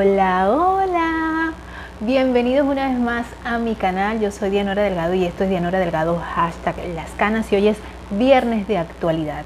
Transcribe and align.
Hola, 0.00 0.48
hola. 0.48 1.52
Bienvenidos 1.98 2.68
una 2.68 2.88
vez 2.88 3.00
más 3.00 3.26
a 3.44 3.58
mi 3.58 3.74
canal. 3.74 4.20
Yo 4.20 4.30
soy 4.30 4.48
Dianora 4.48 4.84
Delgado 4.84 5.12
y 5.12 5.24
esto 5.24 5.42
es 5.42 5.50
Dianora 5.50 5.80
Delgado 5.80 6.22
hashtag 6.36 6.76
Las 6.94 7.10
Canas 7.16 7.52
y 7.52 7.56
hoy 7.56 7.66
es 7.66 7.78
viernes 8.10 8.68
de 8.68 8.78
actualidad. 8.78 9.44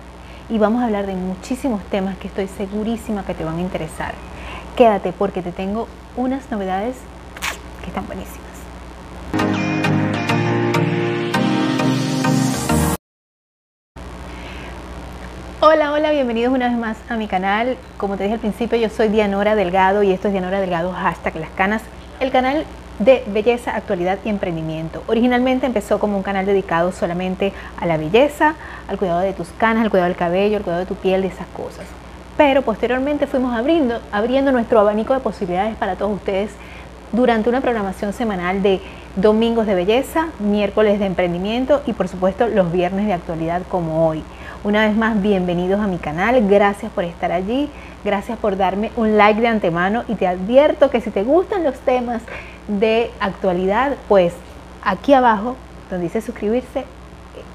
Y 0.50 0.58
vamos 0.58 0.82
a 0.82 0.84
hablar 0.84 1.06
de 1.06 1.14
muchísimos 1.14 1.82
temas 1.84 2.18
que 2.18 2.28
estoy 2.28 2.48
segurísima 2.48 3.24
que 3.24 3.32
te 3.32 3.44
van 3.44 3.56
a 3.56 3.60
interesar. 3.62 4.12
Quédate 4.76 5.14
porque 5.14 5.40
te 5.40 5.52
tengo 5.52 5.88
unas 6.18 6.50
novedades 6.50 6.96
que 7.80 7.86
están 7.86 8.06
buenísimas. 8.06 9.71
Hola, 15.64 15.92
hola, 15.92 16.10
bienvenidos 16.10 16.52
una 16.52 16.66
vez 16.68 16.76
más 16.76 16.96
a 17.08 17.16
mi 17.16 17.28
canal. 17.28 17.76
Como 17.96 18.16
te 18.16 18.24
dije 18.24 18.34
al 18.34 18.40
principio, 18.40 18.76
yo 18.76 18.88
soy 18.88 19.06
Dianora 19.06 19.54
Delgado 19.54 20.02
y 20.02 20.10
esto 20.10 20.26
es 20.26 20.32
Dianora 20.32 20.60
Delgado 20.60 20.90
hashtag 20.90 21.36
Las 21.36 21.50
Canas, 21.50 21.82
el 22.18 22.32
canal 22.32 22.64
de 22.98 23.22
belleza, 23.28 23.76
actualidad 23.76 24.18
y 24.24 24.28
emprendimiento. 24.28 25.04
Originalmente 25.06 25.64
empezó 25.64 26.00
como 26.00 26.16
un 26.16 26.24
canal 26.24 26.46
dedicado 26.46 26.90
solamente 26.90 27.52
a 27.78 27.86
la 27.86 27.96
belleza, 27.96 28.56
al 28.88 28.98
cuidado 28.98 29.20
de 29.20 29.34
tus 29.34 29.50
canas, 29.50 29.84
al 29.84 29.90
cuidado 29.90 30.08
del 30.08 30.16
cabello, 30.16 30.56
al 30.56 30.64
cuidado 30.64 30.80
de 30.80 30.86
tu 30.86 30.96
piel, 30.96 31.22
de 31.22 31.28
esas 31.28 31.46
cosas. 31.56 31.86
Pero 32.36 32.62
posteriormente 32.62 33.28
fuimos 33.28 33.56
abriendo, 33.56 34.00
abriendo 34.10 34.50
nuestro 34.50 34.80
abanico 34.80 35.14
de 35.14 35.20
posibilidades 35.20 35.76
para 35.76 35.94
todos 35.94 36.10
ustedes 36.10 36.50
durante 37.12 37.48
una 37.48 37.60
programación 37.60 38.12
semanal 38.12 38.62
de 38.62 38.80
domingos 39.14 39.68
de 39.68 39.76
belleza, 39.76 40.26
miércoles 40.40 40.98
de 40.98 41.06
emprendimiento 41.06 41.82
y 41.86 41.92
por 41.92 42.08
supuesto 42.08 42.48
los 42.48 42.72
viernes 42.72 43.06
de 43.06 43.12
actualidad 43.12 43.62
como 43.68 44.08
hoy. 44.08 44.24
Una 44.64 44.86
vez 44.86 44.96
más, 44.96 45.20
bienvenidos 45.20 45.80
a 45.80 45.88
mi 45.88 45.98
canal, 45.98 46.48
gracias 46.48 46.92
por 46.92 47.02
estar 47.02 47.32
allí, 47.32 47.68
gracias 48.04 48.38
por 48.38 48.56
darme 48.56 48.92
un 48.94 49.16
like 49.18 49.40
de 49.40 49.48
antemano 49.48 50.04
y 50.06 50.14
te 50.14 50.28
advierto 50.28 50.88
que 50.88 51.00
si 51.00 51.10
te 51.10 51.24
gustan 51.24 51.64
los 51.64 51.74
temas 51.80 52.22
de 52.68 53.10
actualidad, 53.18 53.96
pues 54.06 54.34
aquí 54.84 55.14
abajo, 55.14 55.56
donde 55.90 56.04
dice 56.04 56.20
suscribirse, 56.20 56.84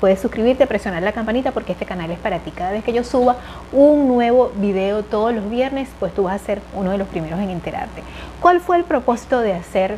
puedes 0.02 0.20
suscribirte, 0.20 0.68
presionar 0.68 1.02
la 1.02 1.14
campanita 1.14 1.54
porque 1.54 1.72
este 1.72 1.86
canal 1.86 2.12
es 2.12 2.20
para 2.20 2.40
ti. 2.40 2.52
Cada 2.52 2.72
vez 2.72 2.84
que 2.84 2.92
yo 2.92 3.06
suba 3.06 3.38
un 3.72 4.10
nuevo 4.10 4.52
video 4.58 5.02
todos 5.04 5.34
los 5.34 5.50
viernes, 5.50 5.88
pues 6.02 6.14
tú 6.14 6.24
vas 6.24 6.42
a 6.42 6.46
ser 6.46 6.62
uno 6.74 6.92
de 6.92 6.98
los 6.98 7.08
primeros 7.08 7.40
en 7.40 7.52
enterarte. 7.52 8.04
¿Cuál 8.42 8.60
fue 8.60 8.76
el 8.76 8.84
propósito 8.84 9.40
de 9.40 9.54
hacer 9.54 9.98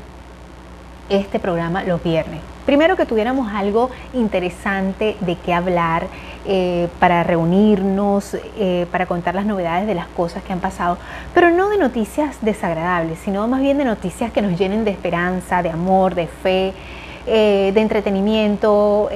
este 1.09 1.39
programa 1.39 1.81
los 1.81 2.03
viernes? 2.03 2.41
Primero 2.65 2.95
que 2.95 3.05
tuviéramos 3.05 3.52
algo 3.53 3.89
interesante 4.13 5.17
de 5.21 5.35
qué 5.35 5.53
hablar, 5.53 6.07
eh, 6.45 6.88
para 6.99 7.21
reunirnos, 7.23 8.38
eh, 8.57 8.88
para 8.91 9.05
contar 9.05 9.35
las 9.35 9.45
novedades 9.45 9.85
de 9.85 9.93
las 9.93 10.07
cosas 10.07 10.41
que 10.41 10.53
han 10.53 10.59
pasado, 10.59 10.97
pero 11.33 11.52
no 11.52 11.69
de 11.69 11.77
noticias 11.77 12.37
desagradables, 12.41 13.19
sino 13.19 13.45
más 13.47 13.59
bien 13.61 13.77
de 13.77 13.83
noticias 13.83 14.31
que 14.31 14.41
nos 14.41 14.57
llenen 14.57 14.85
de 14.85 14.91
esperanza, 14.91 15.61
de 15.61 15.69
amor, 15.69 16.15
de 16.15 16.27
fe, 16.27 16.73
eh, 17.27 17.71
de 17.73 17.81
entretenimiento, 17.81 19.09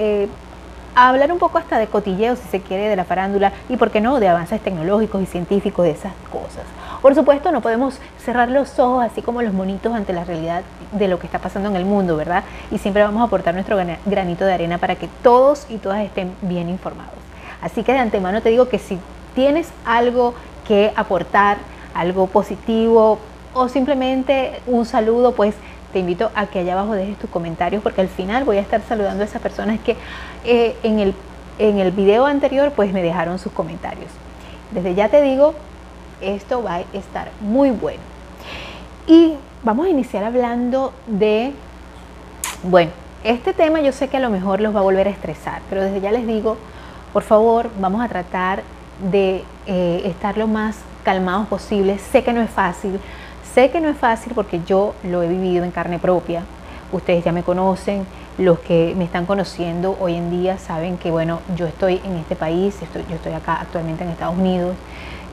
hablar 0.95 1.31
un 1.31 1.39
poco 1.39 1.57
hasta 1.57 1.79
de 1.79 1.87
cotilleo, 1.87 2.35
si 2.35 2.47
se 2.49 2.59
quiere, 2.59 2.89
de 2.89 2.95
la 2.95 3.05
farándula 3.05 3.53
y, 3.69 3.77
por 3.77 3.89
qué 3.89 4.01
no, 4.01 4.19
de 4.19 4.27
avances 4.27 4.61
tecnológicos 4.61 5.21
y 5.23 5.25
científicos, 5.25 5.85
de 5.85 5.91
esas 5.91 6.13
cosas. 6.29 6.65
Por 7.03 7.15
supuesto, 7.15 7.51
no 7.51 7.59
podemos 7.59 7.99
cerrar 8.17 8.49
los 8.49 8.79
ojos 8.79 9.03
así 9.03 9.21
como 9.21 9.41
los 9.41 9.51
monitos 9.51 9.93
ante 9.93 10.13
la 10.13 10.23
realidad 10.23 10.63
de 10.93 11.09
lo 11.09 11.19
que 11.19 11.25
está 11.25 11.37
pasando 11.37 11.67
en 11.67 11.75
el 11.75 11.83
mundo, 11.83 12.15
¿verdad? 12.15 12.45
Y 12.71 12.77
siempre 12.77 13.03
vamos 13.03 13.19
a 13.19 13.25
aportar 13.25 13.53
nuestro 13.53 13.77
granito 14.05 14.45
de 14.45 14.53
arena 14.53 14.77
para 14.77 14.95
que 14.95 15.09
todos 15.21 15.65
y 15.69 15.79
todas 15.79 15.99
estén 15.99 16.31
bien 16.41 16.69
informados. 16.69 17.17
Así 17.61 17.83
que 17.83 17.91
de 17.91 17.99
antemano 17.99 18.41
te 18.41 18.47
digo 18.47 18.69
que 18.69 18.79
si 18.79 18.97
tienes 19.35 19.67
algo 19.83 20.33
que 20.65 20.93
aportar, 20.95 21.57
algo 21.93 22.27
positivo 22.27 23.19
o 23.53 23.67
simplemente 23.67 24.61
un 24.65 24.85
saludo, 24.85 25.33
pues 25.33 25.55
te 25.91 25.99
invito 25.99 26.31
a 26.35 26.45
que 26.45 26.59
allá 26.59 26.71
abajo 26.71 26.93
dejes 26.93 27.17
tus 27.17 27.29
comentarios 27.29 27.83
porque 27.83 27.99
al 27.99 28.07
final 28.07 28.45
voy 28.45 28.59
a 28.59 28.61
estar 28.61 28.81
saludando 28.81 29.23
a 29.23 29.25
esas 29.25 29.41
personas 29.41 29.77
que 29.81 29.97
eh, 30.45 30.77
en, 30.83 30.99
el, 30.99 31.13
en 31.59 31.79
el 31.79 31.91
video 31.91 32.25
anterior 32.25 32.71
pues 32.73 32.93
me 32.93 33.03
dejaron 33.03 33.39
sus 33.39 33.51
comentarios. 33.51 34.09
Desde 34.71 34.95
ya 34.95 35.09
te 35.09 35.21
digo, 35.21 35.53
esto 36.21 36.63
va 36.63 36.75
a 36.75 36.81
estar 36.93 37.31
muy 37.41 37.71
bueno. 37.71 38.01
Y 39.07 39.35
vamos 39.63 39.87
a 39.87 39.89
iniciar 39.89 40.23
hablando 40.23 40.93
de, 41.07 41.53
bueno, 42.63 42.91
este 43.23 43.53
tema 43.53 43.81
yo 43.81 43.91
sé 43.91 44.07
que 44.07 44.17
a 44.17 44.19
lo 44.19 44.29
mejor 44.29 44.61
los 44.61 44.75
va 44.75 44.79
a 44.79 44.83
volver 44.83 45.07
a 45.07 45.11
estresar, 45.11 45.61
pero 45.69 45.81
desde 45.81 46.01
ya 46.01 46.11
les 46.11 46.25
digo, 46.27 46.57
por 47.11 47.23
favor, 47.23 47.69
vamos 47.79 48.03
a 48.03 48.07
tratar 48.07 48.63
de 49.11 49.43
eh, 49.65 50.01
estar 50.05 50.37
lo 50.37 50.47
más 50.47 50.77
calmados 51.03 51.47
posible. 51.47 51.97
Sé 51.99 52.23
que 52.23 52.33
no 52.33 52.41
es 52.41 52.49
fácil, 52.49 52.99
Sé 53.53 53.69
que 53.69 53.79
no 53.79 53.89
es 53.89 53.97
fácil 53.97 54.33
porque 54.33 54.61
yo 54.65 54.95
lo 55.03 55.21
he 55.21 55.27
vivido 55.27 55.63
en 55.63 55.69
carne 55.69 55.99
propia. 55.99 56.41
Ustedes 56.91 57.23
ya 57.23 57.31
me 57.31 57.43
conocen, 57.43 58.07
los 58.39 58.57
que 58.57 58.95
me 58.97 59.03
están 59.03 59.27
conociendo 59.27 59.95
hoy 59.99 60.15
en 60.15 60.31
día 60.31 60.57
saben 60.57 60.97
que, 60.97 61.11
bueno, 61.11 61.39
yo 61.55 61.67
estoy 61.67 62.01
en 62.03 62.15
este 62.15 62.35
país, 62.35 62.75
yo 63.07 63.15
estoy 63.15 63.33
acá 63.33 63.61
actualmente 63.61 64.03
en 64.03 64.09
Estados 64.09 64.35
Unidos, 64.35 64.75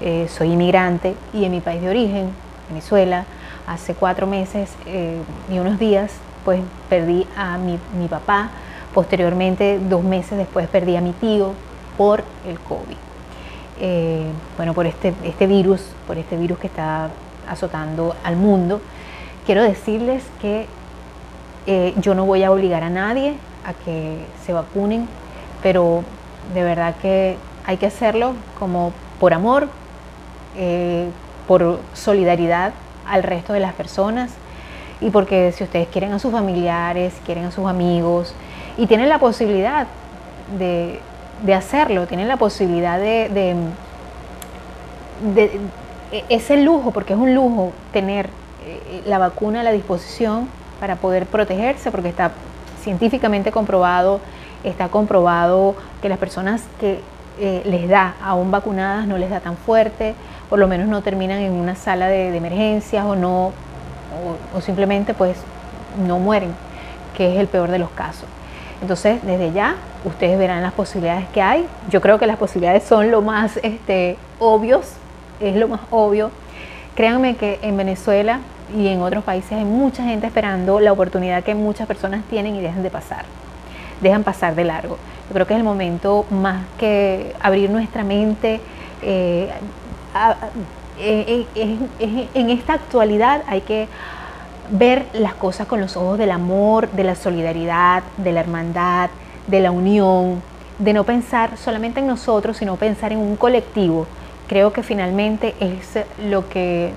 eh, 0.01 0.29
soy 0.29 0.53
inmigrante 0.53 1.15
y 1.35 1.45
en 1.45 1.53
mi 1.53 1.61
país 1.61 1.83
de 1.83 1.91
origen, 1.91 2.31
Venezuela, 2.69 3.27
hace 3.67 3.95
cuatro 3.95 4.27
meses 4.27 4.73
eh, 4.87 5.21
y 5.53 5.59
unos 5.59 5.79
días, 5.79 6.13
pues 6.45 6.63
perdí 6.89 7.27
a 7.37 7.59
mi, 7.59 7.79
papá. 8.09 8.51
Posteriormente, 8.95 9.79
dos 9.79 10.03
meses 10.03 10.39
después, 10.39 10.67
perdí 10.69 10.97
a 10.97 11.01
mi 11.01 11.13
tío 11.13 11.53
por 11.99 12.25
el 12.47 12.59
COVID. 12.61 12.97
Eh, 13.81 14.25
bueno, 14.57 14.73
por 14.73 14.87
este, 14.87 15.15
este 15.23 15.47
virus, 15.47 15.83
por 16.07 16.17
este 16.17 16.37
virus 16.37 16.59
que 16.59 16.67
está 16.67 17.11
azotando 17.47 18.17
al 18.25 18.37
mundo, 18.37 18.81
quiero 19.45 19.63
decirles 19.63 20.25
que 20.41 20.67
yo 22.01 22.17
no 22.17 22.25
voy 22.25 22.43
a 22.43 22.51
obligar 22.51 22.83
a 22.83 22.91
nadie 22.91 23.37
a 23.65 23.75
que 23.75 24.19
se 24.45 24.53
vacunen, 24.53 25.07
pero 25.63 26.03
de 26.53 26.65
verdad 26.65 26.97
que 27.01 27.37
hay 27.65 27.77
que 27.77 27.87
hacerlo 27.87 28.33
como 28.59 28.93
por 29.21 29.35
amor, 29.35 29.69
eh, 30.57 31.09
por 31.47 31.81
solidaridad 31.95 32.73
al 33.07 33.23
resto 33.23 33.53
de 33.53 33.61
las 33.61 33.75
personas 33.75 34.31
y 35.01 35.11
porque 35.11 35.53
si 35.53 35.65
ustedes 35.65 35.89
quieren 35.89 36.13
a 36.13 36.19
sus 36.19 36.33
familiares, 36.33 37.15
quieren 37.25 37.45
a 37.47 37.51
sus 37.51 37.67
amigos 37.67 38.35
y 38.77 38.87
tienen 38.87 39.09
la 39.09 39.19
posibilidad 39.19 39.87
de, 40.59 41.01
hacerlo, 41.55 42.07
tienen 42.07 42.29
la 42.29 42.37
posibilidad 42.37 42.99
de, 42.99 43.29
de, 45.35 45.51
e, 46.13 46.25
es 46.29 46.51
el 46.51 46.65
lujo, 46.65 46.91
porque 46.91 47.15
es 47.15 47.19
un 47.19 47.35
lujo 47.35 47.73
tener 47.93 48.29
eh, 48.67 49.03
la 49.07 49.19
vacuna 49.19 49.61
a 49.61 49.63
la 49.63 49.73
disposición 49.73 50.49
para 50.79 50.97
poder 50.97 51.27
protegerse, 51.27 51.91
porque 51.91 52.09
está 52.09 52.33
científicamente 52.83 53.53
comprobado, 53.53 54.21
está 54.65 54.89
comprobado 54.89 55.75
que 56.03 56.09
las 56.09 56.19
personas 56.19 56.63
que 56.79 57.01
eh, 57.39 57.63
les 57.65 57.89
da 57.89 58.17
aún 58.23 58.51
vacunadas 58.51 59.07
no 59.07 59.17
les 59.17 59.31
da 59.31 59.41
tan 59.41 59.57
fuerte, 59.57 60.15
por 60.51 60.59
lo 60.59 60.69
menos 60.69 60.89
no 60.89 61.01
terminan 61.01 61.39
en 61.39 61.53
una 61.53 61.75
sala 61.75 62.09
de, 62.09 62.37
emergencias 62.37 63.07
o 63.07 63.17
no, 63.17 63.53
o, 64.55 64.61
simplemente 64.61 65.15
pues 65.15 65.39
no 66.07 66.19
mueren, 66.19 66.53
que 67.17 67.33
es 67.33 67.41
el 67.41 67.47
peor 67.47 67.71
de 67.71 67.79
los 67.79 67.91
casos. 67.91 68.29
Entonces, 68.83 69.23
desde 69.25 69.53
ya, 69.53 69.77
ustedes 70.05 70.39
verán 70.39 70.63
las 70.63 70.73
posibilidades 70.73 71.29
que 71.29 71.41
hay. 71.41 71.67
Yo 71.89 72.01
creo 72.01 72.19
que 72.19 72.27
las 72.27 72.37
posibilidades 72.37 72.83
son 72.83 73.11
lo 73.11 73.23
más 73.23 73.59
este, 73.63 74.17
obvios 74.39 74.97
es 75.41 75.57
lo 75.57 75.69
más 75.69 75.81
obvio. 75.91 76.31
Créanme 76.95 77.37
que 77.37 77.59
en 77.63 77.77
Venezuela 77.77 78.41
y 78.77 78.89
en 78.89 79.01
otros 79.01 79.25
países 79.25 79.53
hay 79.53 79.65
mucha 79.65 80.05
gente 80.05 80.27
esperando 80.27 80.81
la 80.81 80.93
oportunidad 80.93 81.43
que 81.43 81.55
muchas 81.55 81.87
personas 81.87 82.23
tienen 82.29 82.55
y 82.55 82.61
dejan 82.61 82.83
de 82.83 82.91
pasar, 82.91 83.25
dejan 84.01 84.23
pasar 84.23 84.55
de 84.55 84.65
largo. 84.65 84.99
Yo 85.29 85.35
creo 85.35 85.47
que 85.47 85.55
es 85.55 85.59
el 85.59 85.65
momento 85.65 86.27
más 86.31 86.65
que 86.79 87.35
abrir 87.41 87.71
nuestra 87.71 88.05
mente. 88.05 88.61
Eh, 89.03 89.51
en 90.99 92.51
esta 92.51 92.75
actualidad 92.75 93.43
hay 93.47 93.61
que 93.63 93.89
ver 94.71 95.07
las 95.13 95.35
cosas 95.35 95.67
con 95.67 95.81
los 95.81 95.97
ojos 95.97 96.19
del 96.19 96.31
amor, 96.31 96.91
de 96.91 97.05
la 97.05 97.15
solidaridad, 97.15 98.03
de 98.17 98.33
la 98.33 98.41
hermandad, 98.41 99.11
de 99.47 99.61
la 99.61 99.71
unión, 99.71 100.43
de 100.79 100.93
no 100.93 101.05
pensar 101.05 101.57
solamente 101.57 102.01
en 102.01 102.07
nosotros, 102.07 102.57
sino 102.57 102.77
pensar 102.77 103.13
en 103.13 103.19
un 103.19 103.37
colectivo 103.37 104.07
creo 104.51 104.73
que 104.73 104.83
finalmente 104.83 105.55
es 105.61 106.05
lo 106.29 106.49
que 106.49 106.93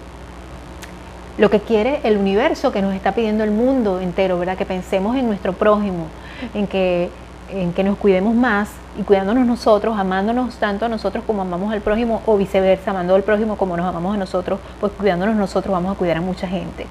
lo 1.38 1.52
que 1.52 1.60
quiere 1.60 2.00
el 2.04 2.18
universo, 2.18 2.72
que 2.72 2.82
nos 2.82 2.96
está 2.96 3.12
pidiendo 3.12 3.44
el 3.44 3.52
mundo 3.52 4.00
entero, 4.00 4.40
¿verdad? 4.40 4.58
Que 4.58 4.66
pensemos 4.66 5.16
en 5.16 5.28
nuestro 5.28 5.54
prójimo, 5.54 6.08
en 6.56 6.66
que, 6.66 7.12
en 7.50 7.74
que 7.74 7.84
nos 7.84 7.98
cuidemos 7.98 8.36
más 8.36 8.70
y 8.98 9.04
cuidándonos 9.04 9.46
nosotros, 9.46 9.98
amándonos 9.98 10.56
tanto 10.56 10.86
a 10.86 10.90
nosotros 10.90 11.24
como 11.26 11.42
amamos 11.42 11.74
al 11.74 11.82
prójimo, 11.82 12.22
o 12.26 12.38
viceversa, 12.38 12.92
amando 12.92 13.16
al 13.16 13.24
prójimo 13.24 13.56
como 13.56 13.76
nos 13.78 13.86
amamos 13.86 14.14
a 14.14 14.18
nosotros, 14.18 14.60
pues 14.80 14.92
cuidándonos 14.94 15.36
nosotros 15.36 15.72
vamos 15.72 15.96
a 15.96 15.98
cuidar 15.98 16.18
a 16.18 16.22
mucha 16.22 16.48
gente. 16.48 16.86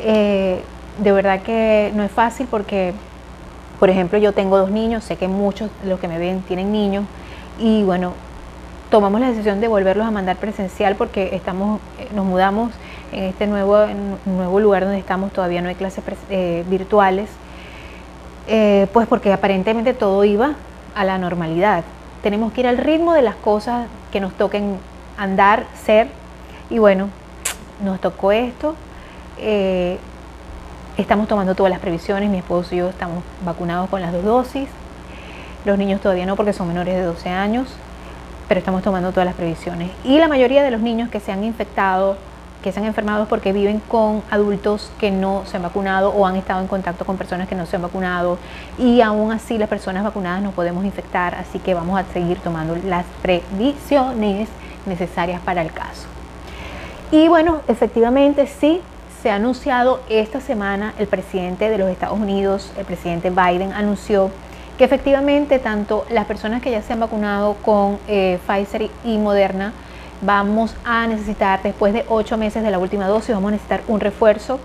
Eh, 0.00 0.62
de 0.98 1.12
verdad 1.12 1.42
que 1.42 1.92
no 1.94 2.02
es 2.02 2.10
fácil 2.10 2.46
porque, 2.50 2.94
por 3.80 3.90
ejemplo, 3.90 4.18
yo 4.18 4.32
tengo 4.32 4.58
dos 4.58 4.70
niños, 4.70 5.04
sé 5.04 5.16
que 5.16 5.28
muchos 5.28 5.70
de 5.82 5.90
los 5.90 6.00
que 6.00 6.08
me 6.08 6.18
ven 6.18 6.42
tienen 6.42 6.70
niños, 6.70 7.04
y 7.58 7.82
bueno, 7.82 8.12
tomamos 8.90 9.20
la 9.20 9.28
decisión 9.28 9.60
de 9.60 9.68
volverlos 9.68 10.06
a 10.06 10.10
mandar 10.10 10.36
presencial 10.36 10.96
porque 10.96 11.34
estamos, 11.34 11.80
eh, 11.98 12.08
nos 12.14 12.24
mudamos 12.24 12.72
en 13.12 13.24
este 13.24 13.46
nuevo, 13.46 13.86
nuevo 14.24 14.60
lugar 14.60 14.84
donde 14.84 14.98
estamos 14.98 15.32
todavía 15.32 15.62
no 15.62 15.68
hay 15.68 15.74
clases 15.74 16.02
eh, 16.30 16.64
virtuales, 16.68 17.28
eh, 18.46 18.86
pues 18.92 19.06
porque 19.06 19.32
aparentemente 19.32 19.94
todo 19.94 20.24
iba 20.24 20.54
a 20.94 21.04
la 21.04 21.18
normalidad. 21.18 21.84
Tenemos 22.22 22.52
que 22.52 22.62
ir 22.62 22.66
al 22.66 22.78
ritmo 22.78 23.12
de 23.12 23.22
las 23.22 23.34
cosas 23.36 23.86
que 24.12 24.20
nos 24.20 24.32
toquen 24.34 24.78
andar, 25.16 25.66
ser, 25.84 26.08
y 26.70 26.78
bueno, 26.78 27.08
nos 27.82 28.00
tocó 28.00 28.32
esto. 28.32 28.74
Eh, 29.38 29.98
estamos 30.96 31.28
tomando 31.28 31.54
todas 31.54 31.70
las 31.70 31.80
previsiones, 31.80 32.30
mi 32.30 32.38
esposo 32.38 32.74
y 32.74 32.78
yo 32.78 32.88
estamos 32.88 33.22
vacunados 33.44 33.90
con 33.90 34.00
las 34.00 34.12
dos 34.12 34.24
dosis, 34.24 34.68
los 35.64 35.78
niños 35.78 36.00
todavía 36.00 36.26
no 36.26 36.36
porque 36.36 36.52
son 36.52 36.68
menores 36.68 36.94
de 36.94 37.02
12 37.02 37.30
años, 37.30 37.68
pero 38.48 38.58
estamos 38.58 38.82
tomando 38.82 39.10
todas 39.10 39.24
las 39.24 39.34
previsiones. 39.34 39.90
Y 40.04 40.18
la 40.18 40.28
mayoría 40.28 40.62
de 40.62 40.70
los 40.70 40.80
niños 40.80 41.08
que 41.08 41.20
se 41.20 41.32
han 41.32 41.42
infectado, 41.42 42.16
que 42.64 42.72
se 42.72 42.80
han 42.80 42.86
enfermado 42.86 43.26
porque 43.26 43.52
viven 43.52 43.78
con 43.78 44.22
adultos 44.30 44.90
que 44.98 45.10
no 45.10 45.42
se 45.44 45.58
han 45.58 45.62
vacunado 45.62 46.08
o 46.08 46.26
han 46.26 46.36
estado 46.36 46.62
en 46.62 46.66
contacto 46.66 47.04
con 47.04 47.18
personas 47.18 47.46
que 47.46 47.54
no 47.54 47.66
se 47.66 47.76
han 47.76 47.82
vacunado 47.82 48.38
y 48.78 49.02
aún 49.02 49.32
así 49.32 49.58
las 49.58 49.68
personas 49.68 50.02
vacunadas 50.02 50.42
nos 50.42 50.54
podemos 50.54 50.82
infectar, 50.82 51.34
así 51.34 51.58
que 51.58 51.74
vamos 51.74 52.00
a 52.00 52.04
seguir 52.14 52.38
tomando 52.38 52.74
las 52.74 53.04
previsiones 53.20 54.48
necesarias 54.86 55.42
para 55.42 55.60
el 55.60 55.72
caso. 55.72 56.06
Y 57.10 57.28
bueno, 57.28 57.60
efectivamente 57.68 58.46
sí, 58.46 58.80
se 59.22 59.30
ha 59.30 59.34
anunciado 59.34 60.00
esta 60.08 60.40
semana 60.40 60.94
el 60.98 61.06
presidente 61.06 61.68
de 61.68 61.76
los 61.76 61.90
Estados 61.90 62.18
Unidos, 62.18 62.72
el 62.78 62.86
presidente 62.86 63.28
Biden, 63.28 63.74
anunció 63.74 64.30
que 64.78 64.84
efectivamente 64.84 65.58
tanto 65.58 66.06
las 66.08 66.24
personas 66.24 66.62
que 66.62 66.70
ya 66.70 66.80
se 66.80 66.94
han 66.94 67.00
vacunado 67.00 67.56
con 67.62 67.98
eh, 68.08 68.38
Pfizer 68.46 68.88
y 69.04 69.18
Moderna, 69.18 69.74
vamos 70.24 70.74
a 70.84 71.06
necesitar, 71.06 71.62
después 71.62 71.92
de 71.92 72.04
ocho 72.08 72.36
meses 72.36 72.62
de 72.62 72.70
la 72.70 72.78
última 72.78 73.06
dosis, 73.06 73.34
vamos 73.34 73.48
a 73.48 73.52
necesitar 73.52 73.82
un 73.88 74.00
refuerzo. 74.00 74.58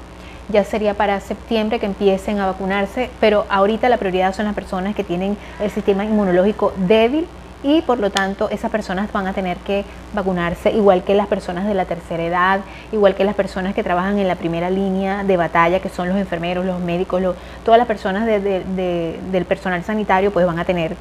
Ya 0.50 0.63
sería 0.63 0.95
para 0.95 1.19
septiembre 1.19 1.79
que 1.79 1.85
empiecen 1.85 2.39
a 2.39 2.47
vacunarse, 2.47 3.09
pero 3.19 3.45
ahorita 3.50 3.88
la 3.88 3.97
prioridad 3.97 4.33
son 4.33 4.45
las 4.45 4.56
personas 4.56 4.95
que 4.95 5.03
tienen 5.03 5.38
el 5.59 5.69
sistema 5.69 6.03
inmunológico 6.06 6.73
débil 6.75 7.27
y 7.61 7.81
por 7.81 8.00
lo 8.00 8.09
tanto 8.09 8.50
esas 8.50 8.71
personas 8.71 9.11
van 9.11 9.27
a 9.27 9.33
tener 9.33 9.57
que 9.57 9.83
vacunarse 10.13 10.71
igual 10.71 11.03
que 11.03 11.13
las 11.13 11.27
personas 11.27 11.67
de 11.67 11.73
la 11.73 11.85
tercera 11.85 12.23
edad, 12.23 12.62
igual 12.91 13.15
que 13.15 13.25
las 13.25 13.35
personas 13.35 13.75
que 13.75 13.83
trabajan 13.83 14.17
en 14.17 14.27
la 14.27 14.35
primera 14.35 14.69
línea 14.69 15.23
de 15.23 15.38
batalla, 15.38 15.81
que 15.81 15.89
son 15.89 16.07
los 16.07 16.17
enfermeros, 16.17 16.65
los 16.65 16.79
médicos, 16.79 17.21
todas 17.63 17.77
las 17.77 17.88
personas 17.88 18.25
del 18.25 19.45
personal 19.47 19.83
sanitario, 19.83 20.31
pues 20.31 20.45
van 20.47 20.57
a 20.57 20.65
tener 20.65 20.95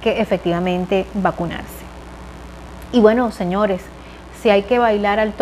que 0.00 0.20
efectivamente 0.20 1.04
vacunarse. 1.14 1.84
Y 2.92 3.00
bueno, 3.00 3.32
señores, 3.32 3.82
si 4.44 4.50
hay 4.50 4.64
que 4.64 4.78
bailar 4.78 5.20
al, 5.20 5.32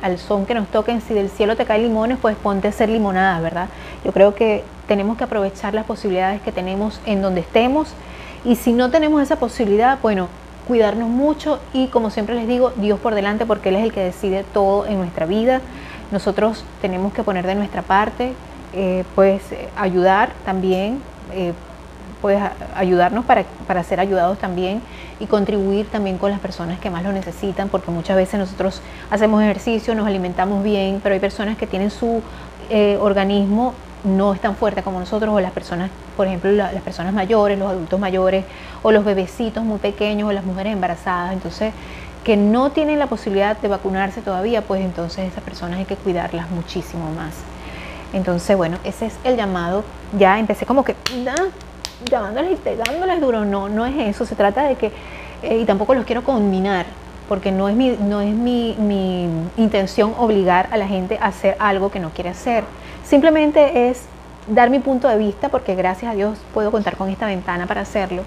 al, 0.00 0.18
son 0.18 0.46
que 0.46 0.54
nos 0.54 0.66
toquen, 0.68 1.02
si 1.02 1.12
del 1.12 1.28
cielo 1.28 1.56
te 1.56 1.66
caen 1.66 1.82
limones, 1.82 2.16
pues 2.16 2.34
ponte 2.36 2.68
a 2.68 2.72
ser 2.72 2.88
limonada, 2.88 3.38
¿verdad? 3.38 3.68
Yo 4.02 4.12
creo 4.12 4.34
que 4.34 4.64
tenemos 4.88 5.18
que 5.18 5.24
aprovechar 5.24 5.74
las 5.74 5.84
posibilidades 5.84 6.40
que 6.40 6.50
tenemos 6.50 7.02
en 7.04 7.20
donde 7.20 7.42
estemos 7.42 7.88
y 8.42 8.56
si 8.56 8.72
no 8.72 8.90
tenemos 8.90 9.22
esa 9.22 9.36
posibilidad, 9.36 9.98
bueno, 10.00 10.28
cuidarnos 10.66 11.10
mucho 11.10 11.60
y 11.74 11.88
como 11.88 12.08
siempre 12.08 12.34
les 12.34 12.48
digo, 12.48 12.72
Dios 12.76 12.98
por 12.98 13.14
delante 13.14 13.44
porque 13.44 13.68
Él 13.68 13.76
es 13.76 13.84
el 13.84 13.92
que 13.92 14.04
decide 14.04 14.42
todo 14.54 14.86
en 14.86 14.96
nuestra 14.96 15.26
vida. 15.26 15.60
Nosotros 16.10 16.64
tenemos 16.80 17.12
que 17.12 17.22
poner 17.22 17.46
de 17.46 17.56
nuestra 17.56 17.82
parte, 17.82 18.32
eh, 18.72 19.04
pues 19.14 19.42
ayudar 19.76 20.32
también, 20.46 21.02
eh, 21.34 21.52
pues 22.20 22.40
ayudarnos 22.74 23.24
para, 23.24 23.44
para 23.66 23.82
ser 23.82 24.00
ayudados 24.00 24.38
también 24.38 24.82
y 25.18 25.26
contribuir 25.26 25.86
también 25.86 26.18
con 26.18 26.30
las 26.30 26.40
personas 26.40 26.78
que 26.78 26.90
más 26.90 27.02
lo 27.02 27.12
necesitan, 27.12 27.68
porque 27.68 27.90
muchas 27.90 28.16
veces 28.16 28.38
nosotros 28.38 28.82
hacemos 29.10 29.42
ejercicio, 29.42 29.94
nos 29.94 30.06
alimentamos 30.06 30.62
bien, 30.62 31.00
pero 31.02 31.14
hay 31.14 31.20
personas 31.20 31.56
que 31.56 31.66
tienen 31.66 31.90
su 31.90 32.22
eh, 32.70 32.98
organismo 33.00 33.74
no 34.04 34.32
es 34.32 34.40
tan 34.40 34.56
fuerte 34.56 34.82
como 34.82 34.98
nosotros, 34.98 35.34
o 35.34 35.40
las 35.40 35.52
personas, 35.52 35.90
por 36.16 36.26
ejemplo, 36.26 36.50
las 36.50 36.82
personas 36.82 37.12
mayores, 37.12 37.58
los 37.58 37.68
adultos 37.68 38.00
mayores, 38.00 38.44
o 38.82 38.92
los 38.92 39.04
bebecitos 39.04 39.64
muy 39.64 39.78
pequeños, 39.78 40.28
o 40.28 40.32
las 40.32 40.44
mujeres 40.44 40.72
embarazadas. 40.72 41.32
Entonces, 41.32 41.72
que 42.24 42.36
no 42.36 42.70
tienen 42.70 42.98
la 42.98 43.06
posibilidad 43.06 43.56
de 43.56 43.68
vacunarse 43.68 44.20
todavía, 44.20 44.62
pues 44.62 44.82
entonces 44.82 45.30
esas 45.30 45.42
personas 45.42 45.78
hay 45.78 45.84
que 45.84 45.96
cuidarlas 45.96 46.50
muchísimo 46.50 47.10
más. 47.12 47.34
Entonces, 48.12 48.56
bueno, 48.56 48.78
ese 48.84 49.06
es 49.06 49.14
el 49.24 49.36
llamado. 49.36 49.84
Ya 50.18 50.38
empecé 50.38 50.66
como 50.66 50.84
que 50.84 50.96
llamándoles 52.08 52.52
y 52.52 52.56
pegándoles 52.56 53.20
duro. 53.20 53.44
No, 53.44 53.68
no 53.68 53.86
es 53.86 53.96
eso. 53.96 54.24
Se 54.24 54.34
trata 54.34 54.64
de 54.64 54.76
que, 54.76 54.92
eh, 55.42 55.58
y 55.58 55.64
tampoco 55.64 55.94
los 55.94 56.04
quiero 56.04 56.22
combinar, 56.22 56.86
porque 57.28 57.52
no 57.52 57.68
es, 57.68 57.76
mi, 57.76 57.90
no 58.00 58.20
es 58.20 58.34
mi, 58.34 58.76
mi 58.78 59.28
intención 59.56 60.14
obligar 60.18 60.68
a 60.70 60.76
la 60.76 60.86
gente 60.86 61.18
a 61.20 61.26
hacer 61.26 61.56
algo 61.58 61.90
que 61.90 62.00
no 62.00 62.10
quiere 62.10 62.30
hacer. 62.30 62.64
Simplemente 63.04 63.88
es 63.88 64.02
dar 64.46 64.70
mi 64.70 64.78
punto 64.78 65.08
de 65.08 65.16
vista, 65.16 65.48
porque 65.48 65.74
gracias 65.74 66.12
a 66.12 66.14
Dios 66.14 66.38
puedo 66.54 66.70
contar 66.70 66.96
con 66.96 67.08
esta 67.08 67.26
ventana 67.26 67.66
para 67.66 67.82
hacerlo. 67.82 68.22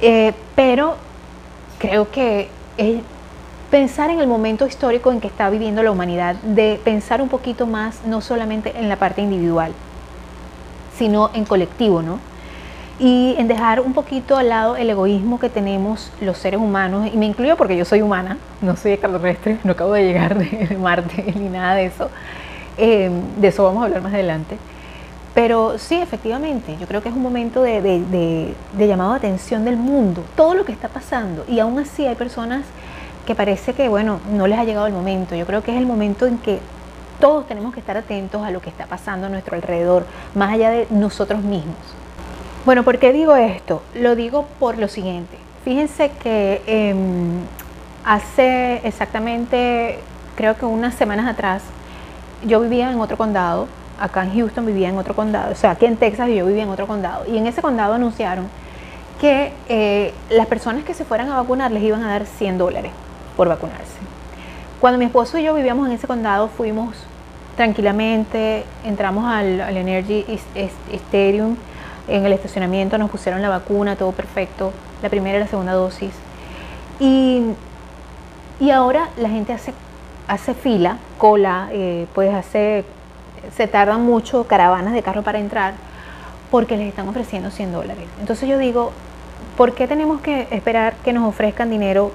Eh, 0.00 0.32
pero 0.54 0.96
creo 1.78 2.10
que 2.10 2.48
es 2.76 3.02
pensar 3.70 4.10
en 4.10 4.20
el 4.20 4.26
momento 4.26 4.66
histórico 4.66 5.10
en 5.10 5.20
que 5.20 5.28
está 5.28 5.48
viviendo 5.48 5.82
la 5.82 5.90
humanidad, 5.90 6.34
de 6.36 6.78
pensar 6.84 7.22
un 7.22 7.28
poquito 7.28 7.66
más, 7.66 8.04
no 8.04 8.20
solamente 8.20 8.72
en 8.78 8.88
la 8.88 8.96
parte 8.96 9.22
individual, 9.22 9.72
sino 10.98 11.30
en 11.32 11.44
colectivo, 11.44 12.02
¿no? 12.02 12.18
Y 13.02 13.34
en 13.36 13.48
dejar 13.48 13.80
un 13.80 13.94
poquito 13.94 14.36
al 14.36 14.48
lado 14.48 14.76
el 14.76 14.88
egoísmo 14.88 15.40
que 15.40 15.48
tenemos 15.48 16.12
los 16.20 16.38
seres 16.38 16.60
humanos, 16.60 17.10
y 17.12 17.16
me 17.16 17.26
incluyo 17.26 17.56
porque 17.56 17.76
yo 17.76 17.84
soy 17.84 18.00
humana, 18.00 18.38
no 18.60 18.76
soy 18.76 18.92
extraterrestre, 18.92 19.58
no 19.64 19.72
acabo 19.72 19.92
de 19.94 20.04
llegar 20.04 20.38
de, 20.38 20.76
Marte 20.76 21.32
ni 21.36 21.48
nada 21.48 21.74
de 21.74 21.86
eso, 21.86 22.10
eh, 22.78 23.10
de 23.38 23.48
eso 23.48 23.64
vamos 23.64 23.82
a 23.82 23.86
hablar 23.86 24.02
más 24.02 24.14
adelante. 24.14 24.56
Pero 25.34 25.78
sí, 25.78 25.96
efectivamente, 25.96 26.76
yo 26.78 26.86
creo 26.86 27.02
que 27.02 27.08
es 27.08 27.14
un 27.14 27.22
momento 27.22 27.62
de, 27.62 27.82
de, 27.82 28.86
llamado 28.86 29.10
de 29.10 29.16
atención 29.16 29.64
del 29.64 29.78
mundo, 29.78 30.22
todo 30.36 30.54
lo 30.54 30.64
que 30.64 30.70
está 30.70 30.88
pasando, 30.88 31.44
y 31.48 31.58
aún 31.58 31.80
así 31.80 32.06
hay 32.06 32.14
personas 32.14 32.62
que 33.26 33.34
parece 33.34 33.72
que, 33.72 33.88
bueno, 33.88 34.20
no 34.30 34.46
les 34.46 34.60
ha 34.60 34.64
llegado 34.64 34.86
el 34.86 34.92
momento. 34.92 35.34
Yo 35.34 35.46
creo 35.46 35.62
que 35.62 35.72
es 35.72 35.78
el 35.78 35.86
momento 35.86 36.26
en 36.26 36.38
que 36.38 36.60
todos 37.18 37.48
tenemos 37.48 37.74
que 37.74 37.80
estar 37.80 37.96
atentos 37.96 38.44
a 38.44 38.52
lo 38.52 38.60
que 38.60 38.70
está 38.70 38.86
pasando 38.86 39.26
a 39.26 39.30
nuestro 39.30 39.56
alrededor, 39.56 40.06
más 40.36 40.52
allá 40.52 40.70
de 40.70 40.86
nosotros 40.90 41.42
mismos. 41.42 42.01
Bueno, 42.64 42.84
¿por 42.84 43.00
qué 43.00 43.12
digo 43.12 43.34
esto? 43.34 43.82
Lo 43.92 44.14
digo 44.14 44.46
por 44.60 44.78
lo 44.78 44.86
siguiente. 44.86 45.36
Fíjense 45.64 46.12
que 46.22 46.62
em, 46.66 47.40
hace 48.04 48.80
exactamente, 48.86 49.98
creo 50.36 50.56
que 50.56 50.64
unas 50.64 50.94
semanas 50.94 51.26
atrás, 51.26 51.64
yo 52.46 52.60
vivía 52.60 52.92
en 52.92 53.00
otro 53.00 53.16
condado, 53.16 53.66
acá 53.98 54.22
en 54.22 54.34
Houston 54.34 54.64
vivía 54.64 54.88
en 54.88 54.96
otro 54.96 55.16
condado, 55.16 55.50
o 55.50 55.56
sea, 55.56 55.72
aquí 55.72 55.86
en 55.86 55.96
Texas 55.96 56.28
yo 56.28 56.46
vivía 56.46 56.62
en 56.62 56.68
otro 56.68 56.86
condado, 56.86 57.24
y 57.28 57.36
en 57.36 57.48
ese 57.48 57.62
condado 57.62 57.94
anunciaron 57.94 58.46
que 59.20 59.52
eh, 59.68 60.14
las 60.30 60.46
personas 60.46 60.84
que 60.84 60.94
se 60.94 61.04
fueran 61.04 61.30
a 61.30 61.38
vacunar 61.38 61.72
les 61.72 61.82
iban 61.82 62.04
a 62.04 62.10
dar 62.10 62.26
100 62.26 62.58
dólares 62.58 62.92
por 63.36 63.48
vacunarse. 63.48 63.98
Cuando 64.80 65.00
mi 65.00 65.06
esposo 65.06 65.36
y 65.36 65.42
yo 65.42 65.52
vivíamos 65.54 65.88
en 65.88 65.94
ese 65.94 66.06
condado, 66.06 66.46
fuimos 66.46 66.94
tranquilamente, 67.56 68.64
entramos 68.84 69.24
al, 69.24 69.60
al 69.60 69.76
Energy 69.76 70.24
Stadium, 70.92 71.56
en 72.08 72.26
el 72.26 72.32
estacionamiento 72.32 72.98
nos 72.98 73.10
pusieron 73.10 73.42
la 73.42 73.48
vacuna, 73.48 73.96
todo 73.96 74.12
perfecto, 74.12 74.72
la 75.02 75.08
primera 75.08 75.38
y 75.38 75.40
la 75.40 75.46
segunda 75.46 75.72
dosis. 75.72 76.12
Y, 77.00 77.42
y 78.60 78.70
ahora 78.70 79.08
la 79.16 79.28
gente 79.28 79.52
hace, 79.52 79.72
hace 80.28 80.54
fila, 80.54 80.98
cola, 81.18 81.68
eh, 81.72 82.06
pues 82.14 82.32
hace, 82.34 82.84
se 83.56 83.66
tardan 83.66 84.04
mucho 84.04 84.44
caravanas 84.44 84.92
de 84.92 85.02
carro 85.02 85.22
para 85.22 85.38
entrar 85.38 85.74
porque 86.50 86.76
les 86.76 86.88
están 86.88 87.08
ofreciendo 87.08 87.50
100 87.50 87.72
dólares. 87.72 88.04
Entonces 88.20 88.48
yo 88.48 88.58
digo, 88.58 88.92
¿por 89.56 89.74
qué 89.74 89.88
tenemos 89.88 90.20
que 90.20 90.48
esperar 90.50 90.94
que 91.04 91.12
nos 91.12 91.28
ofrezcan 91.28 91.70
dinero 91.70 92.12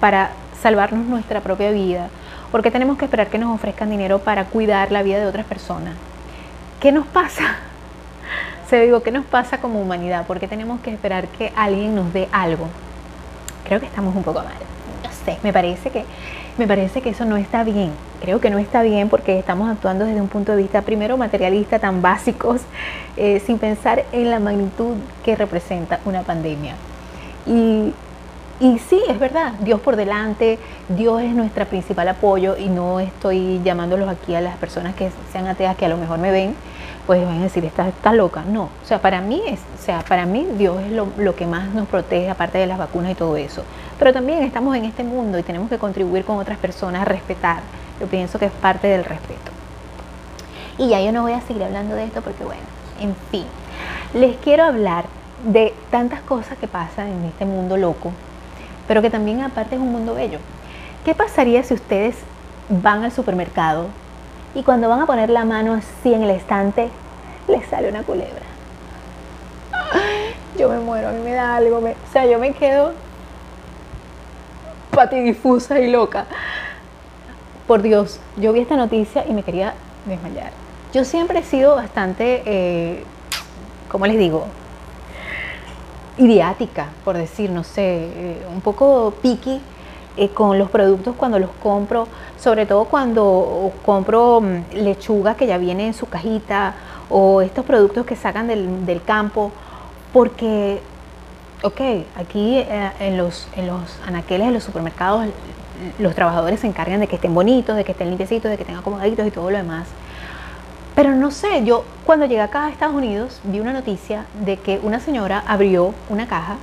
para 0.00 0.30
salvarnos 0.60 1.06
nuestra 1.06 1.40
propia 1.40 1.70
vida? 1.70 2.08
¿Por 2.50 2.62
qué 2.62 2.70
tenemos 2.70 2.98
que 2.98 3.04
esperar 3.04 3.28
que 3.28 3.38
nos 3.38 3.54
ofrezcan 3.54 3.90
dinero 3.90 4.18
para 4.20 4.44
cuidar 4.44 4.90
la 4.92 5.02
vida 5.02 5.18
de 5.18 5.26
otras 5.26 5.46
personas? 5.46 5.94
¿Qué 6.80 6.92
nos 6.92 7.06
pasa? 7.06 7.67
Se 8.68 8.80
digo, 8.80 9.02
¿qué 9.02 9.10
nos 9.10 9.24
pasa 9.24 9.58
como 9.58 9.80
humanidad? 9.80 10.26
¿Por 10.26 10.40
qué 10.40 10.46
tenemos 10.46 10.80
que 10.80 10.90
esperar 10.90 11.28
que 11.28 11.52
alguien 11.56 11.94
nos 11.94 12.12
dé 12.12 12.28
algo? 12.32 12.66
Creo 13.64 13.80
que 13.80 13.86
estamos 13.86 14.14
un 14.14 14.22
poco 14.22 14.40
mal. 14.40 14.54
No 15.02 15.10
sé, 15.24 15.38
me 15.42 15.52
parece 15.52 15.90
que 15.90 16.04
me 16.58 16.66
parece 16.66 17.00
que 17.00 17.10
eso 17.10 17.24
no 17.24 17.36
está 17.36 17.62
bien. 17.62 17.92
Creo 18.20 18.40
que 18.40 18.50
no 18.50 18.58
está 18.58 18.82
bien 18.82 19.08
porque 19.08 19.38
estamos 19.38 19.70
actuando 19.70 20.04
desde 20.04 20.20
un 20.20 20.26
punto 20.26 20.52
de 20.52 20.58
vista 20.58 20.82
primero 20.82 21.16
materialista, 21.16 21.78
tan 21.78 22.02
básicos, 22.02 22.62
eh, 23.16 23.40
sin 23.46 23.58
pensar 23.58 24.04
en 24.10 24.28
la 24.28 24.40
magnitud 24.40 24.96
que 25.24 25.36
representa 25.36 26.00
una 26.04 26.22
pandemia. 26.22 26.74
Y, 27.46 27.94
y 28.58 28.78
sí, 28.80 29.00
es 29.08 29.20
verdad, 29.20 29.52
Dios 29.60 29.80
por 29.80 29.94
delante, 29.94 30.58
Dios 30.88 31.22
es 31.22 31.32
nuestro 31.32 31.64
principal 31.64 32.08
apoyo 32.08 32.56
y 32.56 32.68
no 32.68 32.98
estoy 32.98 33.60
llamándolos 33.62 34.08
aquí 34.08 34.34
a 34.34 34.40
las 34.40 34.56
personas 34.56 34.96
que 34.96 35.10
sean 35.32 35.46
ateas 35.46 35.76
que 35.76 35.86
a 35.86 35.88
lo 35.88 35.96
mejor 35.96 36.18
me 36.18 36.32
ven 36.32 36.56
pues 37.08 37.26
van 37.26 37.40
a 37.40 37.42
decir, 37.44 37.64
estás 37.64 37.88
está 37.88 38.12
loca. 38.12 38.44
No, 38.46 38.64
o 38.64 38.86
sea, 38.86 39.00
para 39.00 39.20
mí, 39.20 39.42
es, 39.48 39.58
o 39.80 39.82
sea, 39.82 40.04
para 40.08 40.26
mí 40.26 40.46
Dios 40.56 40.80
es 40.82 40.92
lo, 40.92 41.08
lo, 41.16 41.34
que 41.34 41.46
más 41.46 41.74
nos 41.74 41.88
protege, 41.88 42.30
aparte 42.30 42.58
de 42.58 42.66
las 42.66 42.78
vacunas 42.78 43.10
y 43.10 43.14
todo 43.16 43.36
eso. 43.36 43.64
Pero 43.98 44.12
también 44.12 44.44
estamos 44.44 44.76
en 44.76 44.84
este 44.84 45.02
mundo 45.02 45.38
y 45.38 45.42
tenemos 45.42 45.68
que 45.68 45.78
contribuir 45.78 46.24
con 46.24 46.36
otras 46.36 46.58
personas 46.58 47.02
a 47.02 47.04
respetar 47.04 47.62
yo 48.00 48.06
pienso 48.06 48.38
que 48.38 48.46
es 48.46 48.52
parte 48.52 48.86
del 48.86 49.04
respeto. 49.04 49.50
Y 50.76 50.88
ya 50.88 51.00
yo 51.00 51.12
no 51.12 51.22
voy 51.22 51.32
a 51.32 51.40
seguir 51.40 51.64
hablando 51.64 51.94
de 51.96 52.04
esto 52.04 52.22
porque 52.22 52.44
bueno, 52.44 52.62
en 53.00 53.14
fin, 53.30 53.44
les 54.14 54.36
quiero 54.36 54.64
hablar 54.64 55.06
de 55.44 55.74
tantas 55.90 56.20
cosas 56.20 56.56
que 56.58 56.68
pasan 56.68 57.08
en 57.08 57.24
este 57.24 57.44
mundo 57.44 57.76
loco, 57.76 58.12
pero 58.86 59.02
que 59.02 59.10
también 59.10 59.42
aparte 59.42 59.74
es 59.74 59.80
un 59.80 59.90
mundo 59.90 60.14
bello. 60.14 60.38
¿Qué 61.04 61.14
pasaría 61.14 61.62
si 61.64 61.74
ustedes 61.74 62.16
van 62.68 63.02
al 63.02 63.12
supermercado 63.12 63.86
y 64.54 64.62
cuando 64.62 64.88
van 64.88 65.00
a 65.00 65.06
poner 65.06 65.30
la 65.30 65.44
mano 65.44 65.74
así 65.74 66.12
en 66.12 66.22
el 66.22 66.30
estante, 66.30 66.88
les 67.46 67.66
sale 67.66 67.88
una 67.88 68.02
culebra? 68.02 68.42
Yo 70.58 70.68
me 70.68 70.78
muero, 70.78 71.08
a 71.08 71.12
mí 71.12 71.20
me 71.22 71.32
da 71.32 71.56
algo, 71.56 71.78
o 71.78 72.12
sea, 72.12 72.26
yo 72.26 72.38
me 72.38 72.52
quedo 72.52 72.92
patidifusa 74.90 75.78
y 75.78 75.90
loca. 75.90 76.26
Por 77.66 77.82
Dios, 77.82 78.18
yo 78.36 78.52
vi 78.52 78.60
esta 78.60 78.76
noticia 78.76 79.24
y 79.28 79.32
me 79.32 79.42
quería 79.42 79.74
desmayar. 80.06 80.50
Yo 80.92 81.04
siempre 81.04 81.40
he 81.40 81.44
sido 81.44 81.76
bastante, 81.76 82.42
eh, 82.46 83.04
¿cómo 83.88 84.06
les 84.06 84.18
digo? 84.18 84.46
Idiática, 86.16 86.88
por 87.04 87.16
decir, 87.16 87.50
no 87.50 87.62
sé, 87.62 88.08
eh, 88.12 88.46
un 88.52 88.60
poco 88.60 89.14
picky 89.22 89.60
eh, 90.16 90.28
con 90.30 90.58
los 90.58 90.70
productos 90.70 91.14
cuando 91.16 91.38
los 91.38 91.50
compro, 91.62 92.08
sobre 92.38 92.66
todo 92.66 92.84
cuando 92.84 93.72
compro 93.84 94.40
mm, 94.40 94.74
lechuga 94.74 95.34
que 95.34 95.46
ya 95.46 95.58
viene 95.58 95.86
en 95.88 95.94
su 95.94 96.06
cajita 96.06 96.74
o 97.10 97.42
estos 97.42 97.64
productos 97.64 98.06
que 98.06 98.16
sacan 98.16 98.46
del, 98.46 98.86
del 98.86 99.02
campo, 99.02 99.52
porque, 100.12 100.80
ok, 101.62 101.80
aquí 102.16 102.58
eh, 102.58 102.92
en, 103.00 103.16
los, 103.16 103.48
en 103.56 103.66
los 103.66 103.98
anaqueles 104.06 104.48
de 104.48 104.52
los 104.54 104.64
supermercados 104.64 105.26
los 105.98 106.14
trabajadores 106.14 106.60
se 106.60 106.66
encargan 106.66 107.00
de 107.00 107.06
que 107.06 107.16
estén 107.16 107.34
bonitos, 107.34 107.76
de 107.76 107.84
que 107.84 107.92
estén 107.92 108.08
limpiecitos, 108.08 108.50
de 108.50 108.56
que 108.56 108.62
estén 108.62 108.76
acomodaditos 108.76 109.26
y 109.26 109.30
todo 109.30 109.50
lo 109.50 109.56
demás. 109.56 109.86
Pero 110.94 111.14
no 111.14 111.30
sé, 111.30 111.64
yo 111.64 111.84
cuando 112.04 112.26
llegué 112.26 112.40
acá 112.40 112.66
a 112.66 112.70
Estados 112.70 112.96
Unidos 112.96 113.40
vi 113.44 113.60
una 113.60 113.72
noticia 113.72 114.24
de 114.44 114.56
que 114.56 114.80
una 114.82 114.98
señora 114.98 115.44
abrió 115.46 115.94
una 116.08 116.26
caja 116.26 116.56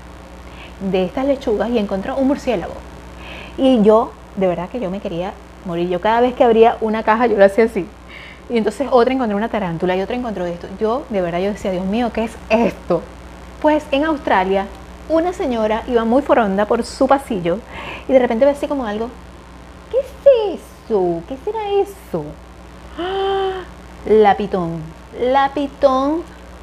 de 0.92 1.06
estas 1.06 1.26
lechugas 1.26 1.70
y 1.70 1.78
encontró 1.78 2.18
un 2.18 2.28
murciélago. 2.28 2.74
Y 3.58 3.82
yo, 3.84 4.12
de 4.36 4.48
verdad 4.48 4.70
que 4.70 4.80
yo 4.80 4.90
me 4.90 5.00
quería 5.00 5.34
morir. 5.66 5.90
Yo 5.90 6.02
cada 6.02 6.22
vez 6.22 6.34
que 6.34 6.44
abría 6.44 6.78
una 6.82 7.04
caja 7.04 7.28
yo 7.28 7.38
lo 7.38 7.46
hacía 7.46 7.66
así. 7.66 7.88
Y 8.50 8.58
entonces 8.58 8.88
otra 8.92 9.14
encontró 9.14 9.38
una 9.38 9.50
tarántula 9.50 9.96
y 9.96 10.02
otra 10.02 10.16
encontró 10.16 10.46
esto. 10.46 10.68
Yo, 10.80 11.04
de 11.10 11.22
verdad, 11.22 11.40
yo 11.40 11.52
decía, 11.52 11.72
Dios 11.72 11.86
mío, 11.86 12.12
¿qué 12.14 12.26
es 12.26 12.38
esto? 12.50 13.02
Pues 13.62 13.86
en 13.92 14.06
Australia, 14.06 14.68
una 15.10 15.34
señora 15.34 15.84
iba 15.88 16.06
muy 16.06 16.22
foronda 16.22 16.66
por 16.66 16.84
su 16.84 17.08
pasillo 17.08 17.60
y 18.08 18.14
de 18.14 18.20
repente 18.20 18.46
ve 18.46 18.52
así 18.52 18.68
como 18.68 18.86
algo. 18.86 19.10
¿Qué 19.92 19.98
es 19.98 20.60
eso? 20.86 21.22
¿Qué 21.28 21.38
será 21.44 21.72
eso? 21.72 22.26
¡Ah! 23.00 23.64
La 24.08 24.36
pitón. 24.38 24.82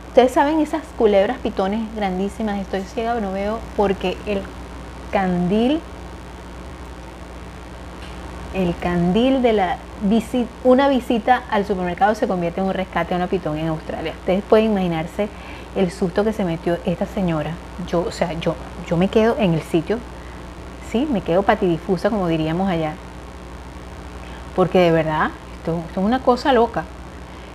Ustedes 0.08 0.32
saben 0.32 0.60
esas 0.60 0.82
culebras 0.98 1.38
pitones 1.38 1.80
grandísimas. 1.96 2.60
Estoy 2.60 2.82
ciega, 2.82 3.14
no 3.18 3.32
veo 3.32 3.58
porque 3.76 4.16
el 4.26 4.42
candil 5.10 5.80
el 8.54 8.76
candil 8.76 9.42
de 9.42 9.52
la 9.52 9.78
visita, 10.02 10.48
una 10.64 10.88
visita 10.88 11.42
al 11.50 11.64
supermercado 11.66 12.14
se 12.14 12.28
convierte 12.28 12.60
en 12.60 12.66
un 12.66 12.74
rescate 12.74 13.14
a 13.14 13.16
una 13.16 13.26
pitón 13.26 13.58
en 13.58 13.68
Australia. 13.68 14.12
Ustedes 14.18 14.42
pueden 14.42 14.72
imaginarse 14.72 15.28
el 15.74 15.90
susto 15.90 16.24
que 16.24 16.32
se 16.32 16.44
metió 16.44 16.76
esta 16.84 17.06
señora. 17.06 17.52
Yo, 17.86 18.00
o 18.00 18.10
sea, 18.10 18.32
yo, 18.34 18.54
yo 18.86 18.96
me 18.96 19.08
quedo 19.08 19.36
en 19.38 19.54
el 19.54 19.62
sitio, 19.62 19.98
sí, 20.90 21.08
me 21.10 21.22
quedo 21.22 21.42
patidifusa, 21.42 22.10
como 22.10 22.28
diríamos 22.28 22.68
allá. 22.68 22.94
Porque 24.54 24.80
de 24.80 24.92
verdad, 24.92 25.30
esto, 25.58 25.82
esto 25.88 26.00
es 26.00 26.06
una 26.06 26.20
cosa 26.20 26.52
loca. 26.52 26.84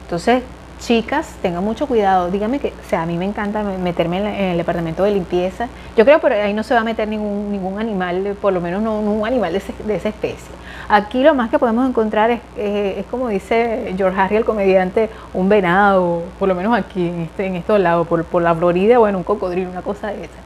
Entonces, 0.03 0.43
chicas, 0.79 1.35
tengan 1.41 1.63
mucho 1.63 1.87
cuidado. 1.87 2.29
Dígame 2.29 2.59
que, 2.59 2.69
o 2.69 2.89
sea, 2.89 3.03
a 3.03 3.05
mí 3.05 3.17
me 3.17 3.25
encanta 3.25 3.63
meterme 3.63 4.17
en, 4.17 4.51
el 4.51 4.57
departamento 4.57 5.03
de 5.03 5.11
limpieza. 5.11 5.67
Yo 5.95 6.05
creo 6.05 6.19
que 6.19 6.27
ahí 6.27 6.53
no 6.53 6.63
se 6.63 6.73
va 6.73 6.81
a 6.81 6.83
meter 6.83 7.07
ningún, 7.07 7.51
ningún 7.51 7.79
animal, 7.79 8.35
por 8.41 8.53
lo 8.53 8.61
menos 8.61 8.81
no, 8.81 8.99
un 8.99 9.25
animal 9.25 9.53
de, 9.53 9.61
de, 9.85 9.95
esa 9.95 10.09
especie. 10.09 10.47
Aquí 10.89 11.23
lo 11.23 11.35
más 11.35 11.49
que 11.49 11.59
podemos 11.59 11.87
encontrar 11.87 12.31
es, 12.31 12.41
es, 12.57 13.05
como 13.07 13.27
dice 13.29 13.93
George 13.97 14.19
Harry, 14.19 14.37
el 14.37 14.45
comediante, 14.45 15.09
un 15.33 15.49
venado, 15.49 16.23
por 16.39 16.47
lo 16.47 16.55
menos 16.55 16.77
aquí, 16.77 17.07
en, 17.07 17.21
este, 17.21 17.45
en 17.47 17.55
estos 17.55 17.79
lados, 17.79 18.07
por, 18.07 18.23
por 18.23 18.41
la 18.41 18.55
Florida, 18.55 18.97
bueno, 18.97 19.17
un 19.17 19.23
cocodrilo, 19.23 19.69
una 19.69 19.81
cosa 19.81 20.07
de 20.07 20.25
esa. 20.25 20.39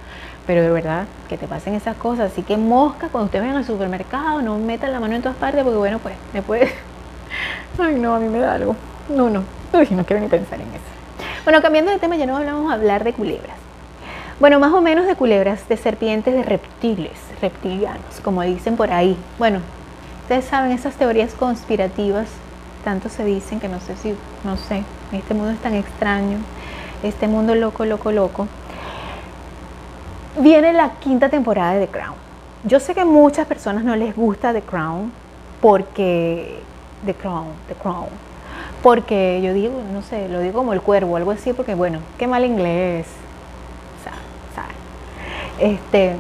Pero 0.48 0.64
de 0.64 0.72
verdad, 0.72 1.06
que 1.30 1.38
te 1.38 1.48
pasen 1.48 1.76
esas 1.76 1.96
cosas. 1.96 2.32
Así 2.32 2.42
que 2.42 2.58
mosca, 2.58 3.10
cuando 3.10 3.26
ustedes 3.26 3.44
vayan 3.44 3.58
al 3.58 3.66
supermercado, 3.66 4.42
no 4.42 4.58
metan 4.58 4.92
la 4.92 5.00
mano 5.00 5.16
en 5.16 5.22
todas 5.22 5.38
partes, 5.38 5.64
porque 5.64 5.78
bueno, 5.78 6.00
pues 6.00 6.16
después... 6.34 6.72
Ay, 7.80 7.96
no, 7.96 8.16
a 8.16 8.20
mí 8.20 8.28
me 8.28 8.40
da 8.40 8.56
algo. 8.56 8.76
No, 9.10 9.30
no. 9.30 9.61
Uy, 9.74 9.88
no 9.92 10.06
quiero 10.06 10.22
ni 10.22 10.28
pensar 10.28 10.60
en 10.60 10.68
eso. 10.68 10.84
Bueno, 11.44 11.62
cambiando 11.62 11.92
de 11.92 12.00
tema, 12.00 12.16
ya 12.18 12.26
no 12.26 12.34
vamos 12.34 12.72
a 12.72 12.76
hablar 12.76 13.04
de 13.04 13.14
culebras. 13.14 13.58
Bueno, 14.40 14.60
más 14.60 14.74
o 14.74 14.82
menos 14.82 15.06
de 15.06 15.16
culebras, 15.16 15.70
de 15.70 15.78
serpientes, 15.78 16.34
de 16.34 16.44
reptiles, 16.44 17.12
reptilianos, 17.42 18.20
como 18.24 18.42
dicen 18.42 18.76
por 18.76 18.92
ahí. 18.92 19.16
Bueno, 19.38 19.60
ustedes 20.24 20.46
saben 20.46 20.72
esas 20.72 20.96
teorías 20.96 21.34
conspirativas, 21.34 22.28
tanto 22.84 23.08
se 23.08 23.24
dicen 23.24 23.60
que 23.60 23.70
no 23.70 23.80
sé 23.80 23.96
si, 23.96 24.16
no 24.44 24.58
sé, 24.58 24.84
este 25.12 25.34
mundo 25.36 25.52
es 25.52 25.60
tan 25.60 25.76
extraño, 25.76 26.40
este 27.04 27.28
mundo 27.28 27.56
loco, 27.56 27.86
loco, 27.86 28.12
loco. 28.12 28.48
Viene 30.40 30.74
la 30.74 30.92
quinta 31.00 31.30
temporada 31.30 31.74
de 31.74 31.86
The 31.86 31.92
Crown. 31.92 32.16
Yo 32.64 32.80
sé 32.80 32.94
que 32.94 33.06
muchas 33.06 33.46
personas 33.48 33.84
no 33.84 33.96
les 33.96 34.16
gusta 34.16 34.54
The 34.54 34.64
Crown 34.64 35.12
porque 35.62 36.62
The 37.06 37.14
Crown, 37.14 37.48
The 37.68 37.76
Crown, 37.76 38.08
porque 38.82 39.42
yo 39.44 39.54
digo, 39.54 39.82
no 39.94 40.02
sé, 40.02 40.28
lo 40.28 40.40
digo 40.40 40.60
como 40.60 40.74
el 40.74 40.82
cuervo, 40.82 41.18
algo 41.18 41.32
así, 41.32 41.54
porque 41.54 41.76
bueno, 41.76 42.00
qué 42.18 42.28
mal 42.28 42.46
inglés. 42.46 43.08
Este, 45.60 46.16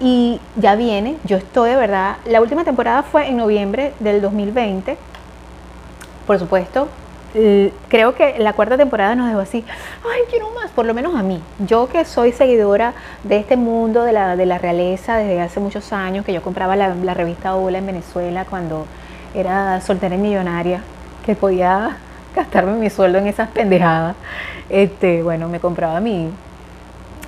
y 0.00 0.40
ya 0.54 0.76
viene, 0.76 1.16
yo 1.24 1.36
estoy 1.36 1.70
de 1.70 1.76
verdad, 1.76 2.18
la 2.24 2.40
última 2.40 2.62
temporada 2.62 3.02
fue 3.02 3.28
en 3.28 3.36
noviembre 3.36 3.94
del 3.98 4.20
2020, 4.20 4.96
por 6.24 6.38
supuesto, 6.38 6.88
creo 7.88 8.14
que 8.14 8.38
la 8.38 8.52
cuarta 8.52 8.76
temporada 8.76 9.16
nos 9.16 9.26
dejó 9.26 9.40
así, 9.40 9.64
ay, 10.04 10.20
quiero 10.30 10.50
más, 10.50 10.70
por 10.70 10.86
lo 10.86 10.94
menos 10.94 11.16
a 11.16 11.24
mí. 11.24 11.42
Yo 11.66 11.88
que 11.88 12.04
soy 12.04 12.30
seguidora 12.30 12.94
de 13.24 13.38
este 13.38 13.56
mundo 13.56 14.04
de 14.04 14.12
la, 14.12 14.36
de 14.36 14.46
la 14.46 14.58
realeza 14.58 15.16
desde 15.16 15.40
hace 15.40 15.58
muchos 15.58 15.92
años, 15.92 16.24
que 16.24 16.32
yo 16.32 16.42
compraba 16.42 16.76
la, 16.76 16.94
la 16.94 17.14
revista 17.14 17.56
Hola 17.56 17.78
en 17.78 17.86
Venezuela 17.86 18.44
cuando 18.44 18.86
era 19.34 19.80
soltera 19.80 20.14
y 20.14 20.18
millonaria, 20.18 20.80
que 21.24 21.34
podía 21.34 21.96
gastarme 22.34 22.72
mi 22.72 22.90
sueldo 22.90 23.18
en 23.18 23.26
esas 23.26 23.48
pendejadas, 23.48 24.16
este, 24.68 25.22
bueno, 25.22 25.48
me 25.48 25.60
compraba 25.60 26.00
mi, 26.00 26.30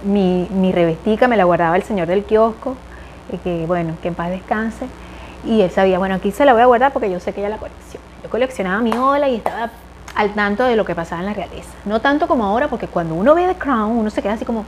mi, 0.04 0.48
mi 0.50 0.72
revestica, 0.72 1.28
me 1.28 1.36
la 1.36 1.44
guardaba 1.44 1.76
el 1.76 1.82
señor 1.82 2.06
del 2.06 2.24
kiosco, 2.24 2.76
y 3.32 3.38
que 3.38 3.66
bueno, 3.66 3.94
que 4.02 4.08
en 4.08 4.14
paz 4.14 4.30
descanse. 4.30 4.86
Y 5.44 5.60
él 5.60 5.70
sabía, 5.70 5.98
bueno, 5.98 6.14
aquí 6.14 6.32
se 6.32 6.44
la 6.44 6.52
voy 6.52 6.62
a 6.62 6.66
guardar 6.66 6.92
porque 6.92 7.10
yo 7.10 7.20
sé 7.20 7.32
que 7.32 7.40
ella 7.40 7.50
la 7.50 7.58
colecciona. 7.58 8.04
Yo 8.22 8.30
coleccionaba 8.30 8.80
mi 8.80 8.92
ola 8.92 9.28
y 9.28 9.36
estaba 9.36 9.70
al 10.14 10.30
tanto 10.30 10.64
de 10.64 10.76
lo 10.76 10.84
que 10.84 10.94
pasaba 10.94 11.20
en 11.20 11.26
la 11.26 11.34
realeza. 11.34 11.70
No 11.84 12.00
tanto 12.00 12.26
como 12.26 12.44
ahora, 12.44 12.68
porque 12.68 12.88
cuando 12.88 13.14
uno 13.14 13.34
ve 13.34 13.46
The 13.46 13.54
Crown, 13.54 13.96
uno 13.96 14.10
se 14.10 14.22
queda 14.22 14.32
así 14.32 14.44
como, 14.44 14.64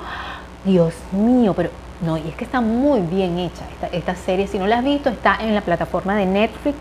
Dios 0.64 0.94
mío, 1.12 1.54
pero 1.54 1.70
no, 2.00 2.16
y 2.16 2.28
es 2.28 2.34
que 2.36 2.44
está 2.44 2.60
muy 2.60 3.00
bien 3.00 3.38
hecha 3.38 3.64
esta, 3.72 3.96
esta 3.96 4.14
serie. 4.14 4.46
Si 4.46 4.58
no 4.58 4.66
la 4.66 4.78
has 4.78 4.84
visto, 4.84 5.08
está 5.08 5.38
en 5.40 5.54
la 5.54 5.62
plataforma 5.62 6.14
de 6.14 6.26
Netflix 6.26 6.76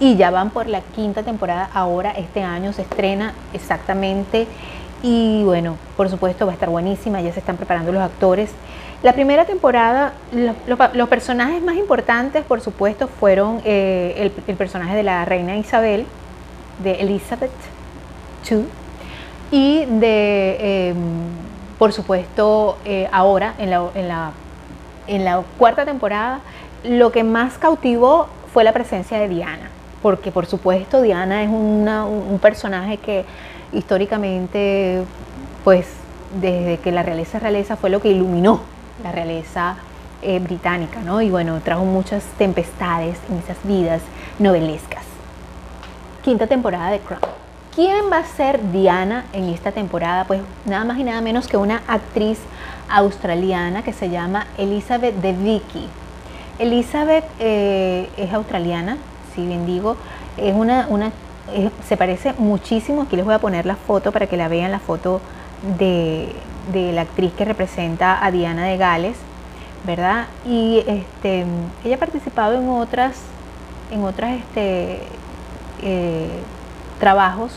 y 0.00 0.16
ya 0.16 0.30
van 0.30 0.50
por 0.50 0.66
la 0.66 0.80
quinta 0.80 1.22
temporada. 1.22 1.68
Ahora, 1.74 2.10
este 2.12 2.42
año 2.42 2.72
se 2.72 2.82
estrena 2.82 3.34
exactamente 3.52 4.48
y 5.02 5.44
bueno, 5.44 5.76
por 5.96 6.08
supuesto 6.08 6.46
va 6.46 6.52
a 6.52 6.54
estar 6.54 6.70
buenísima, 6.70 7.20
ya 7.20 7.32
se 7.32 7.38
están 7.38 7.56
preparando 7.56 7.92
los 7.92 8.02
actores. 8.02 8.50
La 9.02 9.12
primera 9.12 9.44
temporada, 9.44 10.12
los, 10.94 11.08
personajes 11.08 11.62
más 11.62 11.76
importantes, 11.76 12.44
por 12.44 12.60
supuesto, 12.60 13.08
fueron 13.08 13.60
eh, 13.64 14.30
el, 14.46 14.56
personaje 14.56 14.94
de 14.94 15.02
la 15.02 15.24
reina 15.24 15.56
Isabel, 15.56 16.06
de 16.82 16.92
Elizabeth 17.00 17.50
II, 18.50 18.66
y 19.50 19.84
de, 19.86 20.88
em, 20.90 20.96
por 21.78 21.92
supuesto, 21.92 22.76
eh, 22.84 23.08
ahora 23.10 23.54
en 23.58 23.70
la, 23.70 23.88
en, 23.94 24.08
la, 24.08 24.32
en 25.06 25.24
la 25.24 25.42
cuarta 25.56 25.86
temporada, 25.86 26.40
lo 26.84 27.10
que 27.10 27.24
más 27.24 27.56
cautivó 27.56 28.28
fue 28.52 28.64
la 28.64 28.72
presencia 28.72 29.18
de 29.18 29.28
Diana 29.28 29.70
porque 30.02 30.32
por 30.32 30.46
supuesto 30.46 31.02
Diana 31.02 31.42
es 31.42 31.48
un 31.48 32.38
personaje 32.40 32.96
que 32.98 33.24
históricamente, 33.72 35.02
pues 35.64 35.86
desde 36.40 36.78
que 36.78 36.92
la 36.92 37.02
realeza 37.02 37.38
realeza 37.38 37.76
fue 37.76 37.90
lo 37.90 38.00
que 38.00 38.08
iluminó 38.08 38.60
la 39.02 39.12
realeza 39.12 39.76
eh, 40.22 40.38
británica, 40.38 41.00
¿no? 41.00 41.22
Y 41.22 41.30
bueno, 41.30 41.60
trajo 41.64 41.84
muchas 41.84 42.22
tempestades 42.36 43.16
en 43.30 43.38
esas 43.38 43.56
vidas 43.64 44.02
novelescas. 44.38 45.02
Quinta 46.22 46.46
temporada 46.46 46.90
de 46.90 46.98
Crown. 47.00 47.22
¿Quién 47.74 48.10
va 48.12 48.18
a 48.18 48.24
ser 48.24 48.72
Diana 48.72 49.24
en 49.32 49.48
esta 49.48 49.72
temporada? 49.72 50.24
Pues 50.24 50.42
nada 50.66 50.84
más 50.84 50.98
y 50.98 51.04
nada 51.04 51.20
menos 51.20 51.46
que 51.46 51.56
una 51.56 51.82
actriz 51.86 52.38
australiana 52.90 53.82
que 53.82 53.92
se 53.92 54.10
llama 54.10 54.46
Elizabeth 54.58 55.14
de 55.14 55.32
Vicky. 55.32 55.88
Elizabeth 56.58 57.24
eh, 57.38 58.10
es 58.18 58.32
australiana, 58.34 58.98
si 59.34 59.46
bien 59.46 59.66
digo, 59.66 59.96
Es 60.36 60.54
una, 60.54 60.86
una 60.88 61.12
se 61.88 61.96
parece 61.96 62.34
muchísimo, 62.38 63.02
aquí 63.02 63.16
les 63.16 63.24
voy 63.24 63.34
a 63.34 63.38
poner 63.38 63.66
la 63.66 63.76
foto 63.76 64.12
para 64.12 64.26
que 64.26 64.36
la 64.36 64.48
vean, 64.48 64.70
la 64.70 64.78
foto 64.78 65.20
de, 65.78 66.32
de 66.72 66.92
la 66.92 67.02
actriz 67.02 67.32
que 67.32 67.44
representa 67.44 68.24
a 68.24 68.30
Diana 68.30 68.64
de 68.64 68.76
Gales, 68.76 69.16
¿verdad? 69.84 70.26
Y 70.46 70.84
este, 70.86 71.44
ella 71.84 71.96
ha 71.96 71.98
participado 71.98 72.54
en 72.54 72.68
otras, 72.68 73.16
en 73.90 74.04
otras 74.04 74.38
este, 74.38 75.00
eh, 75.82 76.28
trabajos. 76.98 77.52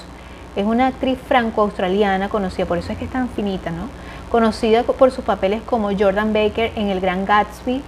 Es 0.55 0.65
una 0.65 0.87
actriz 0.87 1.17
franco-australiana 1.27 2.29
conocida, 2.29 2.65
por 2.65 2.77
eso 2.77 2.91
es 2.91 2.97
que 2.97 3.05
es 3.05 3.11
tan 3.11 3.27
finita, 3.29 3.71
¿no? 3.71 3.87
Conocida 4.31 4.83
por 4.83 5.11
sus 5.11 5.23
papeles 5.23 5.61
como 5.63 5.89
Jordan 5.97 6.33
Baker 6.33 6.71
en 6.75 6.89
El 6.89 6.99
Gran 6.99 7.25
Gatsby, 7.25 7.81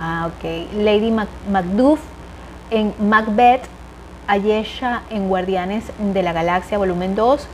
ah, 0.00 0.30
okay. 0.36 0.68
Lady 0.76 1.12
Macduff 1.12 2.00
en 2.72 2.94
Macbeth, 2.98 3.62
Ayesha 4.26 5.02
en 5.10 5.28
Guardianes 5.28 5.84
de 5.98 6.22
la 6.22 6.32
Galaxia 6.32 6.78
Volumen 6.78 7.14
2, 7.14 7.46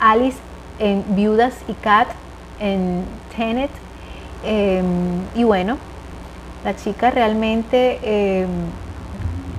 Alice 0.00 0.36
en 0.78 1.02
Viudas 1.16 1.54
y 1.66 1.72
Cat 1.72 2.08
en 2.60 3.04
Tenet. 3.34 3.70
Em, 4.44 4.84
y 5.34 5.44
bueno, 5.44 5.78
la 6.62 6.76
chica 6.76 7.10
realmente 7.10 7.98
em, 8.02 8.48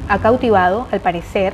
ha 0.08 0.20
cautivado, 0.20 0.88
al 0.92 1.00
parecer, 1.00 1.54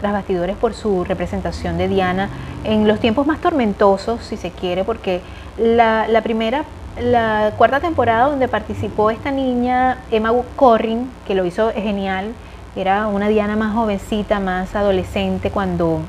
tras 0.00 0.12
bastidores 0.12 0.56
por 0.56 0.74
su 0.74 1.04
representación 1.04 1.78
de 1.78 1.88
Diana 1.88 2.28
en 2.64 2.88
los 2.88 2.98
tiempos 2.98 3.26
más 3.26 3.40
tormentosos, 3.40 4.22
si 4.24 4.36
se 4.36 4.50
quiere, 4.50 4.82
porque 4.82 5.20
la, 5.56 6.20
primera, 6.22 6.64
la 7.00 7.52
cuarta 7.56 7.78
temporada 7.78 8.26
donde 8.26 8.48
participó 8.48 9.10
esta 9.10 9.30
niña, 9.30 9.98
Emma 10.10 10.32
Corrin, 10.56 11.10
que 11.26 11.34
lo 11.34 11.44
hizo 11.44 11.70
genial, 11.72 12.34
era 12.76 13.06
una 13.06 13.28
Diana 13.28 13.56
más 13.56 13.74
jovencita, 13.74 14.40
más 14.40 14.74
adolescente 14.74 15.50
cuando, 15.50 16.00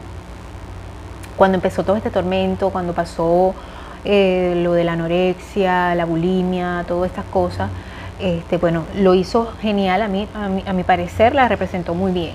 cuando 1.38 1.56
empezó 1.56 1.84
todo 1.84 1.96
este 1.96 2.10
tormento, 2.10 2.72
cuando 2.72 2.94
pasó 2.94 3.54
eh, 4.04 4.60
lo 4.64 4.74
de 4.74 4.84
la 4.84 4.94
anorexia, 4.94 5.94
la 5.96 6.06
bulimia, 6.06 6.84
todas 6.88 7.10
estas 7.10 7.26
cosas. 7.26 7.70
Este, 8.20 8.58
bueno, 8.58 8.86
lo 8.96 9.14
hizo 9.14 9.54
genial, 9.62 10.02
a 10.02 10.08
mí, 10.08 10.28
a 10.34 10.74
mi, 10.74 10.84
parecer 10.84 11.36
la 11.36 11.48
representó 11.48 11.94
muy 11.94 12.12
bien. 12.12 12.34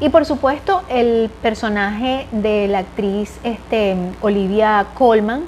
Y 0.00 0.08
por 0.08 0.24
supuesto 0.24 0.82
el 0.88 1.30
personaje 1.42 2.26
de 2.32 2.68
la 2.68 2.78
actriz 2.78 3.38
este, 3.44 3.96
Olivia 4.20 4.86
Colman, 4.94 5.42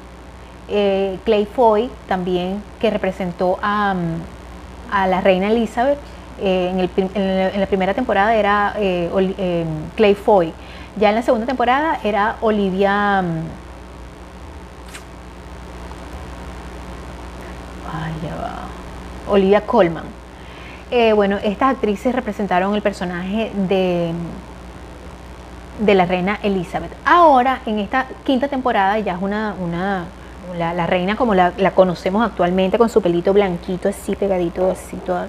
eh, 0.68 1.18
Clay 1.24 1.46
Foy 1.46 1.90
también, 2.06 2.62
que 2.80 2.90
representó 2.90 3.58
a, 3.62 3.94
a 4.92 5.06
la 5.06 5.20
reina 5.20 5.48
Elizabeth, 5.48 5.98
eh, 6.40 6.90
en, 7.14 7.60
la 7.60 7.66
primera 7.66 7.94
temporada 7.94 8.34
era 8.34 8.74
eh, 8.78 9.10
eh, 9.38 9.64
Clay 9.96 10.14
Foy. 10.14 10.52
Ya 10.96 11.10
en 11.10 11.14
la 11.14 11.22
segunda 11.22 11.46
temporada 11.46 11.98
era 12.02 12.36
Olivia. 12.40 13.22
Mm, 13.22 13.70
Olivia 19.28 19.60
Colman. 19.60 20.04
bueno, 21.14 21.38
estas 21.44 21.70
actrices 21.70 22.12
representaron 22.12 22.74
el 22.74 22.82
personaje 22.82 23.52
de, 23.54 24.12
de 25.78 25.94
la 25.94 26.04
reina 26.04 26.40
Elizabeth. 26.42 26.90
Ahora, 27.04 27.60
en 27.64 27.78
esta 27.78 28.06
quinta 28.24 28.48
temporada, 28.48 28.98
ya 28.98 29.14
es 29.14 29.22
una, 29.22 29.54
una 29.60 30.06
la, 30.56 30.86
reina 30.86 31.16
como 31.16 31.34
la, 31.34 31.52
conocemos 31.74 32.24
actualmente, 32.24 32.78
con 32.78 32.88
su 32.88 33.00
pelito 33.00 33.32
blanquito, 33.32 33.88
así 33.88 34.16
pegadito, 34.16 34.70
así 34.70 34.96
toda 34.96 35.28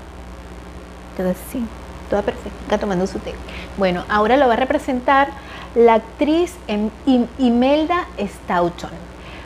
entonces 1.12 1.38
sí, 1.52 1.66
toda 2.10 2.22
perfecta, 2.22 2.78
tomando 2.78 3.08
su 3.08 3.20
té. 3.20 3.34
Bueno, 3.78 4.04
ahora 4.10 4.38
lo 4.38 4.48
va 4.48 4.54
a 4.54 4.58
representar 4.58 5.30
la 5.76 5.96
actriz 5.96 6.56
Imelda 7.38 8.08
Stoughton. 8.20 8.90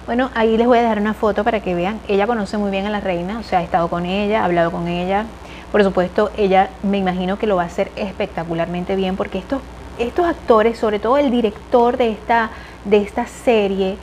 Bueno, 0.06 0.30
ahí 0.36 0.56
les 0.58 0.68
voy 0.68 0.78
a 0.78 0.82
dejar 0.82 1.00
una 1.00 1.14
foto 1.14 1.44
para 1.44 1.62
que 1.62 1.74
vean. 1.74 2.00
Ella 2.08 2.28
conoce 2.28 2.58
muy 2.58 2.70
bien 2.70 2.86
a 2.86 2.90
la 2.90 3.00
reina, 3.00 3.40
o 3.40 3.44
sea, 3.44 3.60
ha 3.60 3.64
estado 3.64 3.88
con 3.88 4.06
ella, 4.06 4.42
ha 4.42 4.46
hablado 4.46 4.72
con 4.72 4.88
ella. 4.88 5.26
Por 5.72 5.84
supuesto, 5.84 6.32
ella 6.38 6.70
me 6.84 6.98
imagino 6.98 7.38
que 7.38 7.48
lo 7.48 7.56
va 7.56 7.64
a 7.64 7.66
hacer 7.66 7.92
espectacularmente 7.96 8.96
bien 8.96 9.16
porque 9.16 9.40
estos, 9.40 9.62
estos 9.98 10.26
actores, 10.26 10.78
sobre 10.78 11.00
todo 11.00 11.18
el 11.18 11.32
director 11.32 11.98
de 11.98 12.12
esta, 12.12 12.52
de 12.86 12.98
esta 12.98 13.26
serie, 13.26 13.98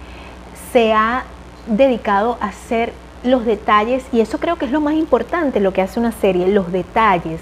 se 0.73 0.93
ha 0.93 1.25
dedicado 1.67 2.37
a 2.41 2.47
hacer 2.47 2.93
los 3.25 3.45
detalles, 3.45 4.05
y 4.13 4.21
eso 4.21 4.39
creo 4.39 4.57
que 4.57 4.67
es 4.67 4.73
lo 4.73 4.81
más 4.81 4.95
importante, 4.95 5.61
lo 5.61 5.73
que 5.73 5.83
hace 5.83 6.01
una 6.01 6.13
serie, 6.13 6.49
los 6.49 6.73
detalles, 6.73 7.41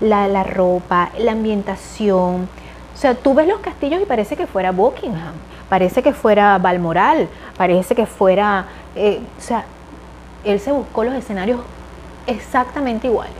la, 0.00 0.44
ropa, 0.44 1.10
la 1.18 1.32
ambientación. 1.32 2.48
O 2.94 2.96
sea, 2.96 3.14
tú 3.14 3.34
ves 3.34 3.48
los 3.48 3.60
castillos 3.60 4.02
y 4.02 4.04
parece 4.04 4.36
que 4.36 4.46
fuera 4.46 4.72
Buckingham, 4.72 5.34
parece 5.68 6.02
que 6.02 6.12
fuera 6.12 6.58
Balmoral, 6.58 7.28
parece 7.56 7.94
que 7.94 8.06
fuera, 8.06 8.66
eh, 8.94 9.20
o 9.38 9.40
sea, 9.40 9.64
él 10.44 10.60
se 10.60 10.72
buscó 10.72 11.04
los 11.04 11.14
escenarios 11.14 11.60
exactamente 12.26 13.06
iguales. 13.06 13.34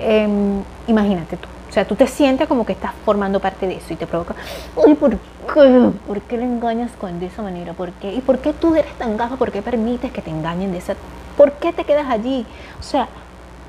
Em, 0.00 0.62
imagínate 0.86 1.36
tú. 1.36 1.48
O 1.68 1.72
sea, 1.72 1.84
tú 1.84 1.94
te 1.94 2.08
sientes 2.08 2.48
como 2.48 2.66
que 2.66 2.72
estás 2.72 2.92
formando 3.04 3.38
parte 3.38 3.68
de 3.68 3.76
eso 3.76 3.92
y 3.92 3.96
te 3.96 4.04
provoca, 4.04 4.34
uy, 4.74 4.94
¿por 4.94 5.10
qué? 5.54 5.90
¿Por 6.04 6.20
qué 6.22 6.36
le 6.36 6.42
engañas 6.42 6.90
con 7.00 7.20
de 7.20 7.26
esa 7.26 7.42
manera? 7.42 7.74
¿Por 7.74 7.92
qué? 7.92 8.12
¿Y 8.12 8.20
por 8.20 8.38
qué 8.40 8.52
tú 8.52 8.74
eres 8.74 8.92
tan 8.94 9.16
gafa? 9.16 9.36
¿Por 9.36 9.52
qué 9.52 9.62
permites 9.62 10.10
que 10.10 10.20
te 10.20 10.30
engañen 10.30 10.72
de 10.72 10.78
esa 10.78 10.96
¿Por 11.40 11.52
qué 11.52 11.72
te 11.72 11.84
quedas 11.84 12.10
allí? 12.10 12.44
O 12.78 12.82
sea, 12.82 13.08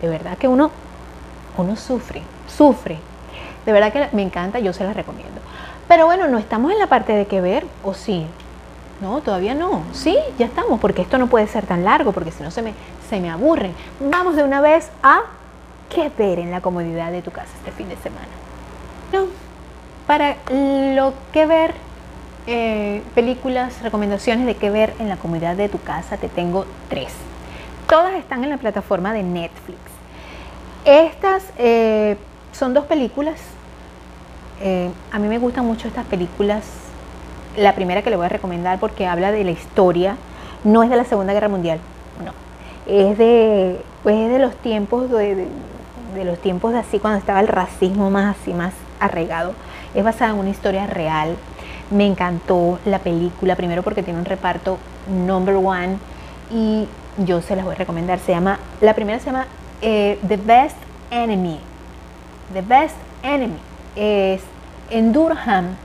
de 0.02 0.10
verdad 0.10 0.38
que 0.38 0.50
uno, 0.50 0.72
uno 1.58 1.78
sufre, 1.78 2.22
sufre. 2.46 2.98
De 3.66 3.72
verdad 3.72 3.94
que 3.94 4.10
me 4.14 4.24
encanta, 4.24 4.60
yo 4.60 4.74
se 4.74 4.84
las 4.84 4.94
recomiendo. 4.94 5.40
Pero 5.88 6.06
bueno, 6.06 6.28
no 6.28 6.38
estamos 6.38 6.74
en 6.74 6.80
la 6.80 6.88
parte 6.88 7.14
de 7.14 7.28
que 7.28 7.40
ver, 7.40 7.66
o 7.82 7.94
sí. 7.94 8.28
No, 9.00 9.22
todavía 9.22 9.56
no. 9.56 9.84
Sí, 9.94 10.18
ya 10.38 10.48
estamos, 10.48 10.82
porque 10.82 11.02
esto 11.02 11.18
no 11.18 11.28
puede 11.28 11.48
ser 11.48 11.66
tan 11.66 11.86
largo, 11.86 12.12
porque 12.12 12.32
si 12.32 12.44
no 12.44 12.52
se 12.52 12.62
me, 12.62 12.74
se 13.10 13.22
me 13.22 13.30
aburren. 13.30 13.74
Vamos 14.02 14.36
de 14.36 14.44
una 14.44 14.60
vez 14.60 14.92
a 15.02 15.22
qué 15.90 16.12
ver 16.18 16.40
en 16.40 16.52
la 16.52 16.60
comodidad 16.60 17.14
de 17.14 17.22
tu 17.22 17.32
casa 17.32 17.52
este 17.56 17.72
fin 17.72 17.88
de 17.88 17.96
semana. 17.96 18.28
No, 19.14 19.28
para 20.08 20.36
lo 20.94 21.14
que 21.32 21.46
ver, 21.46 21.74
eh, 22.48 23.02
películas, 23.16 23.82
recomendaciones 23.82 24.46
de 24.46 24.56
qué 24.56 24.70
ver 24.70 24.94
en 25.00 25.08
la 25.08 25.16
comodidad 25.16 25.56
de 25.56 25.70
tu 25.70 25.80
casa, 25.80 26.18
te 26.18 26.28
tengo 26.28 26.66
tres. 26.90 27.14
Todas 27.92 28.14
están 28.14 28.42
en 28.46 28.50
la 28.50 28.56
plataforma 28.56 29.12
de 29.12 29.22
Netflix. 29.22 29.78
Estas 30.86 31.44
eh, 31.58 32.16
son 32.54 32.74
dos 32.74 32.86
películas. 32.86 33.36
Eh, 34.62 34.90
a 35.12 35.20
mí 35.20 35.28
me 35.28 35.38
gustan 35.40 35.66
mucho 35.66 35.90
estas 35.90 36.06
películas. 36.06 36.64
La 37.58 37.76
primera 37.76 38.02
que 38.02 38.10
le 38.10 38.16
voy 38.16 38.28
a 38.28 38.30
recomendar 38.30 38.80
porque 38.80 39.08
habla 39.08 39.34
de 39.34 39.44
la 39.44 39.52
historia, 39.52 40.16
no 40.64 40.84
es 40.84 40.90
de 40.90 40.96
la 40.96 41.04
Segunda 41.04 41.34
Guerra 41.34 41.50
Mundial, 41.50 41.80
no. 42.24 42.32
Es 42.88 43.18
de, 43.18 43.84
pues 44.04 44.30
de 44.30 44.40
los 44.40 44.56
tiempos 44.56 45.12
de, 45.12 45.50
de 46.16 46.24
los 46.24 46.40
tiempos 46.40 46.72
de 46.72 46.80
así 46.80 46.98
cuando 46.98 47.20
estaba 47.20 47.42
el 47.42 47.50
racismo 47.50 48.10
más 48.10 48.38
así 48.38 48.54
más 48.54 48.74
arraigado. 49.02 49.52
Es 49.94 50.06
basada 50.06 50.32
en 50.32 50.40
una 50.40 50.50
historia 50.50 50.88
real. 50.88 51.36
Me 51.90 52.06
encantó 52.06 52.80
la 52.86 53.00
película, 53.00 53.58
primero 53.58 53.84
porque 53.84 54.02
tiene 54.02 54.18
un 54.18 54.24
reparto 54.24 54.78
number 55.10 55.56
one 55.56 55.98
y 56.54 56.88
yo 57.18 57.42
se 57.42 57.56
las 57.56 57.66
voy 57.66 57.76
a 57.76 57.78
recomendar. 57.78 58.20
Se 58.20 58.32
llama, 58.32 58.60
la 58.80 58.94
primera 58.94 59.20
se 59.20 59.26
llama 59.28 59.48
eh, 59.82 60.20
The 60.28 60.38
Best 60.38 60.78
Enemy. 61.10 61.60
The 62.54 62.62
Best 62.62 62.96
Enemy. 63.24 63.58
Es 63.96 64.42
en 64.90 65.14
Durham, 65.14 65.76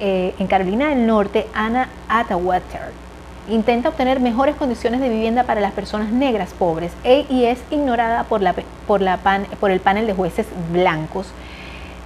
eh, 0.00 0.34
en 0.38 0.46
Carolina 0.46 0.88
del 0.88 1.06
Norte, 1.06 1.46
Anna 1.54 1.88
Atawater 2.08 3.04
intenta 3.48 3.90
obtener 3.90 4.20
mejores 4.20 4.56
condiciones 4.56 5.00
de 5.00 5.08
vivienda 5.08 5.44
para 5.44 5.60
las 5.60 5.72
personas 5.72 6.10
negras 6.10 6.50
pobres 6.58 6.92
e, 7.04 7.26
y 7.28 7.44
es 7.44 7.58
ignorada 7.70 8.24
por, 8.24 8.40
la, 8.40 8.54
por, 8.86 9.00
la 9.00 9.18
pan, 9.18 9.46
por 9.60 9.70
el 9.70 9.80
panel 9.80 10.06
de 10.06 10.14
jueces 10.14 10.46
blancos. 10.72 11.26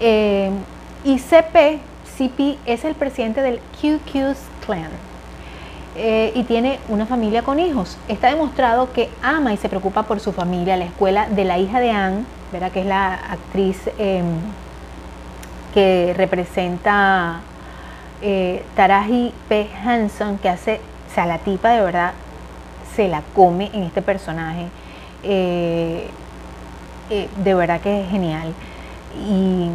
Eh, 0.01 0.51
y 1.05 1.19
CP, 1.19 1.79
CP 2.17 2.59
es 2.67 2.85
el 2.85 2.95
presidente 2.95 3.41
del 3.41 3.61
QQ's 3.81 4.39
Clan 4.67 4.91
eh, 6.01 6.31
y 6.37 6.45
tiene 6.45 6.79
una 6.89 7.07
familia 7.07 7.43
con 7.43 7.59
hijos. 7.59 7.99
Está 8.07 8.29
demostrado 8.29 8.93
que 8.93 9.11
ama 9.21 9.53
y 9.53 9.57
se 9.57 9.69
preocupa 9.69 10.05
por 10.05 10.21
su 10.21 10.33
familia. 10.33 10.77
La 10.77 10.85
escuela 10.85 11.29
de 11.29 11.45
la 11.45 11.59
hija 11.59 11.81
de 11.81 11.91
Anne, 11.91 12.25
¿verdad? 12.53 12.71
que 12.71 12.81
es 12.81 12.87
la 12.87 13.15
actriz 13.15 13.91
em, 13.99 14.25
que 15.75 16.15
representa 16.17 17.41
eh, 18.23 18.65
Taraji 18.77 19.35
P. 19.49 19.69
Hanson, 19.85 20.39
que 20.39 20.49
hace, 20.49 20.81
o 21.11 21.15
sea, 21.15 21.27
la 21.27 21.39
tipa 21.39 21.71
de 21.71 21.83
verdad 21.83 22.13
se 22.95 23.09
la 23.09 23.23
come 23.35 23.69
en 23.73 23.83
este 23.83 24.01
personaje. 24.01 24.69
Eh, 25.25 26.09
de 27.11 27.55
verdad 27.55 27.81
que 27.81 28.03
es 28.03 28.09
genial. 28.09 28.55
Y 29.29 29.69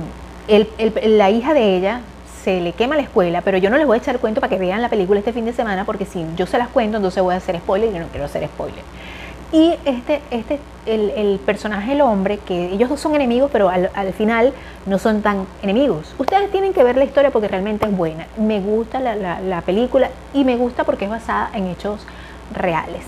la 1.05 1.29
hija 1.31 1.53
de 1.53 1.75
ella, 1.75 2.01
se 2.43 2.59
le 2.59 2.73
quema 2.73 2.95
la 2.95 3.03
escuela, 3.03 3.41
pero 3.41 3.57
yo 3.57 3.69
no 3.69 3.77
les 3.77 3.87
voy 3.87 3.97
a 3.97 4.01
echar 4.01 4.19
cuento 4.19 4.41
para 4.41 4.49
que 4.49 4.59
vean 4.59 4.81
la 4.81 4.89
película 4.89 5.19
este 5.19 5.33
fin 5.33 5.45
de 5.45 5.53
semana, 5.53 5.85
porque 5.85 6.05
si 6.05 6.25
yo 6.35 6.45
se 6.45 6.57
las 6.57 6.67
cuento, 6.67 6.97
entonces 6.97 7.23
voy 7.23 7.33
a 7.33 7.37
hacer 7.37 7.57
spoiler 7.57 7.89
y 7.89 7.93
yo 7.93 7.99
no 7.99 8.07
quiero 8.07 8.25
hacer 8.25 8.45
spoiler. 8.47 8.83
Y 9.53 9.75
este, 9.85 10.19
este 10.31 10.59
el, 10.87 11.39
personaje, 11.45 11.93
el 11.93 12.01
hombre, 12.01 12.39
que 12.39 12.71
ellos 12.71 12.89
dos 12.89 12.99
son 12.99 13.13
enemigos, 13.13 13.51
pero 13.53 13.69
al, 13.69 14.13
final 14.13 14.51
no 14.87 14.97
son 14.97 15.21
tan 15.21 15.45
enemigos. 15.61 16.15
Ustedes 16.17 16.51
tienen 16.51 16.73
que 16.73 16.83
ver 16.83 16.97
la 16.97 17.03
historia 17.03 17.29
porque 17.29 17.47
realmente 17.47 17.85
es 17.85 17.95
buena. 17.95 18.25
Me 18.35 18.59
gusta 18.59 18.99
la, 18.99 19.15
la 19.15 19.61
película 19.61 20.09
y 20.33 20.43
me 20.43 20.57
gusta 20.57 20.83
porque 20.85 21.05
es 21.05 21.11
basada 21.11 21.51
en 21.53 21.67
hechos 21.67 22.05
reales. 22.51 23.03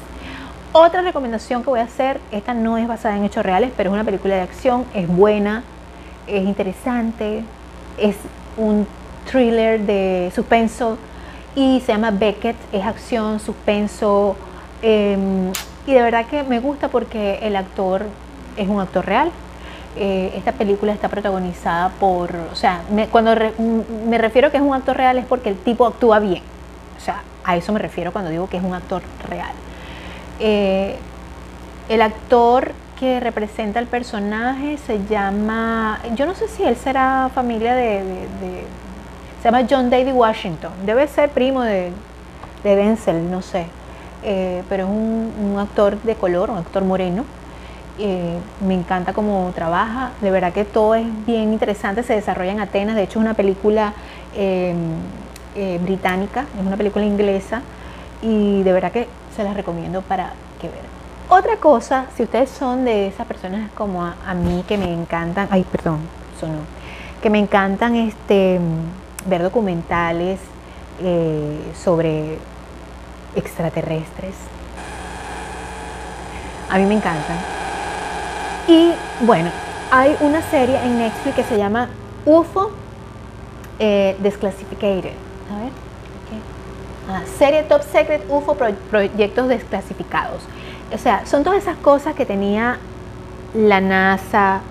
Otra 0.71 1.01
recomendación 1.01 1.63
que 1.63 1.69
voy 1.71 1.79
a 1.79 1.85
hacer, 1.85 2.19
esta 2.31 2.53
no 2.53 2.77
es 2.77 2.87
basada 2.87 3.17
en 3.17 3.23
hechos 3.23 3.43
reales, 3.43 3.71
pero 3.75 3.89
es 3.89 3.93
una 3.95 4.03
película 4.03 4.35
de 4.35 4.41
acción, 4.41 4.85
es 4.93 5.07
buena, 5.07 5.63
es 6.27 6.43
interesante, 6.43 7.43
es 7.97 8.17
un 8.57 8.85
thriller 9.29 9.79
de 9.81 10.31
suspenso 10.33 10.97
y 11.55 11.81
se 11.81 11.93
llama 11.93 12.11
Beckett, 12.11 12.55
es 12.71 12.85
acción, 12.85 13.39
suspenso 13.39 14.35
em, 14.81 15.51
y 15.87 15.93
de 15.93 16.01
verdad 16.01 16.25
que 16.25 16.43
me 16.43 16.59
gusta 16.59 16.89
porque 16.89 17.39
el 17.41 17.55
actor 17.55 18.05
es 18.57 18.67
un 18.67 18.79
actor 18.79 19.05
real. 19.05 19.31
Eh, 19.97 20.33
esta 20.35 20.51
película 20.51 20.91
está 20.91 21.07
protagonizada 21.07 21.89
por, 21.89 22.35
o 22.51 22.55
sea, 22.55 22.81
cuando 23.11 23.33
me 24.07 24.17
refiero 24.17 24.51
que 24.51 24.57
es 24.57 24.63
un 24.63 24.73
actor 24.73 24.97
real 24.97 25.17
es 25.17 25.25
porque 25.25 25.49
el 25.49 25.57
tipo 25.57 25.85
actúa 25.85 26.19
bien. 26.19 26.43
O 26.97 26.99
sea, 26.99 27.23
a 27.45 27.55
eso 27.55 27.71
me 27.71 27.79
refiero 27.79 28.11
cuando 28.11 28.29
digo 28.29 28.49
que 28.49 28.57
es 28.57 28.63
un 28.63 28.73
actor 28.73 29.01
real. 29.29 29.53
Eh, 30.39 30.97
el 31.87 32.01
actor 32.01 32.73
que 32.99 33.19
representa 33.19 33.79
al 33.79 33.87
personaje 33.87 34.77
se 34.77 35.05
llama, 35.05 35.99
yo 36.15 36.25
no 36.25 36.33
sé 36.33 36.47
si 36.47 36.63
él 36.63 36.75
será 36.75 37.29
familia 37.33 37.75
de, 37.75 38.01
se 39.45 39.51
llama 39.51 39.67
John 39.69 39.91
David 39.91 40.13
Washington, 40.13 40.71
debe 40.87 41.07
ser 41.07 41.29
primo 41.29 41.61
de, 41.61 41.91
Denzel, 42.63 43.29
no 43.29 43.43
sé, 43.43 43.67
eh, 44.23 44.63
pero 44.67 44.85
es 44.85 44.89
un, 44.89 45.55
actor 45.59 46.01
de 46.01 46.15
color, 46.15 46.49
un 46.49 46.57
actor 46.57 46.83
moreno. 46.83 47.25
Eh, 47.99 48.39
me 48.65 48.73
encanta 48.73 49.13
cómo 49.13 49.51
trabaja, 49.53 50.13
de 50.19 50.31
verdad 50.31 50.51
que 50.51 50.65
todo 50.65 50.95
es 50.95 51.05
bien 51.27 51.53
interesante, 51.53 52.01
se 52.01 52.13
desarrolla 52.13 52.53
en 52.53 52.59
Atenas, 52.59 52.95
de 52.95 53.03
hecho 53.03 53.19
es 53.19 53.23
una 53.23 53.35
película 53.35 53.93
em, 54.35 54.77
eh, 55.55 55.79
británica, 55.79 56.45
es 56.59 56.65
una 56.65 56.75
película 56.75 57.05
inglesa. 57.05 57.61
Y 58.23 58.63
de 58.63 58.73
verdad 58.73 58.91
que 58.91 59.07
se 59.35 59.43
las 59.43 59.53
recomiendo 59.53 60.01
para 60.01 60.33
que 60.59 60.69
vean. 60.69 60.85
Otra 61.29 61.57
cosa, 61.57 62.07
si 62.17 62.23
ustedes 62.23 62.49
son 62.49 62.83
de 62.83 63.09
esas 63.09 63.27
personas 63.27 63.69
como 63.75 64.03
a, 64.03 64.33
mí 64.33 64.63
que 64.67 64.79
me 64.79 64.91
encantan, 64.91 65.49
ay, 65.51 65.63
perdón, 65.71 65.99
sonó, 66.39 66.61
que 67.21 67.29
me 67.29 67.37
encantan 67.37 67.95
este, 67.95 68.59
ver 69.25 69.43
documentales 69.43 70.39
eh, 71.01 71.59
sobre 71.83 72.37
extraterrestres, 73.35 74.35
a 76.69 76.77
mí 76.77 76.85
me 76.85 76.95
encantan. 76.95 77.37
Y 78.67 78.91
bueno, 79.21 79.49
hay 79.91 80.15
una 80.21 80.41
serie 80.41 80.77
en 80.83 80.97
Netflix 80.97 81.35
que 81.35 81.43
se 81.43 81.57
llama 81.57 81.89
UFO 82.25 82.71
eh, 83.79 84.15
Desclassificated. 84.19 85.13
A 85.51 85.59
ver, 85.59 85.71
ah, 87.09 87.21
serie 87.37 87.63
Top 87.63 87.81
Secret 87.83 88.23
UFO 88.29 88.55
Proyectos 88.55 89.47
Desclasificados 89.47 90.41
o 90.93 90.97
sea, 90.97 91.25
son 91.25 91.43
todas 91.43 91.61
esas 91.61 91.77
cosas 91.77 92.15
que 92.15 92.25
tenía 92.25 92.77
la 93.53 93.81
NASA, 93.81 94.61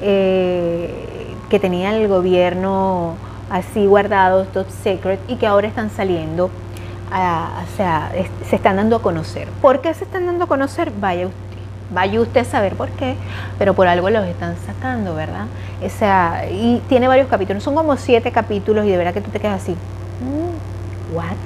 eh, 0.00 1.34
que 1.48 1.58
tenía 1.58 1.96
el 1.96 2.08
gobierno 2.08 3.14
así 3.52 3.86
guardados, 3.86 4.48
top 4.48 4.66
secret, 4.70 5.20
y 5.28 5.36
que 5.36 5.46
ahora 5.46 5.68
están 5.68 5.90
saliendo, 5.90 6.46
o 6.46 7.76
sea, 7.76 8.10
se 8.48 8.56
están 8.56 8.76
dando 8.76 8.96
a 8.96 9.02
conocer. 9.02 9.48
¿Por 9.60 9.80
qué 9.82 9.92
se 9.92 10.04
están 10.04 10.26
dando 10.26 10.44
a 10.44 10.46
conocer? 10.46 10.90
Vaya 10.98 11.26
usted, 11.26 11.58
vaya 11.92 12.20
usted 12.20 12.40
a 12.40 12.44
saber 12.44 12.74
por 12.74 12.88
qué, 12.90 13.14
pero 13.58 13.74
por 13.74 13.86
algo 13.86 14.08
los 14.08 14.26
están 14.26 14.56
sacando, 14.66 15.14
¿verdad? 15.14 15.46
O 15.84 15.90
sea, 15.90 16.46
y 16.50 16.82
tiene 16.88 17.06
varios 17.08 17.28
capítulos, 17.28 17.62
son 17.62 17.74
como 17.74 17.96
siete 17.98 18.32
capítulos 18.32 18.86
y 18.86 18.90
de 18.90 18.96
verdad 18.96 19.12
que 19.12 19.20
tú 19.20 19.30
te 19.30 19.38
quedas 19.38 19.62
así, 19.62 19.72
mm, 19.72 21.14
¿what? 21.14 21.36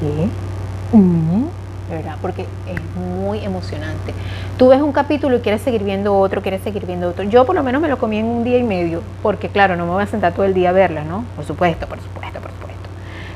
¿Qué? 0.00 0.96
Mm 0.96 1.45
¿verdad? 1.90 2.16
Porque 2.20 2.42
es 2.42 2.80
muy 2.96 3.44
emocionante. 3.44 4.12
Tú 4.56 4.68
ves 4.68 4.80
un 4.80 4.92
capítulo 4.92 5.36
y 5.36 5.40
quieres 5.40 5.62
seguir 5.62 5.84
viendo 5.84 6.16
otro, 6.18 6.42
quieres 6.42 6.62
seguir 6.62 6.86
viendo 6.86 7.08
otro. 7.08 7.24
Yo 7.24 7.44
por 7.44 7.54
lo 7.54 7.62
menos 7.62 7.80
me 7.80 7.88
lo 7.88 7.98
comí 7.98 8.18
en 8.18 8.26
un 8.26 8.44
día 8.44 8.58
y 8.58 8.62
medio, 8.62 9.02
porque 9.22 9.48
claro, 9.48 9.76
no 9.76 9.86
me 9.86 9.92
voy 9.92 10.02
a 10.02 10.06
sentar 10.06 10.32
todo 10.32 10.44
el 10.44 10.54
día 10.54 10.70
a 10.70 10.72
verla, 10.72 11.04
¿no? 11.04 11.24
Por 11.36 11.44
supuesto, 11.44 11.86
por 11.86 12.00
supuesto, 12.00 12.40
por 12.40 12.50
supuesto. 12.50 12.88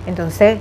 Entonces, 0.07 0.59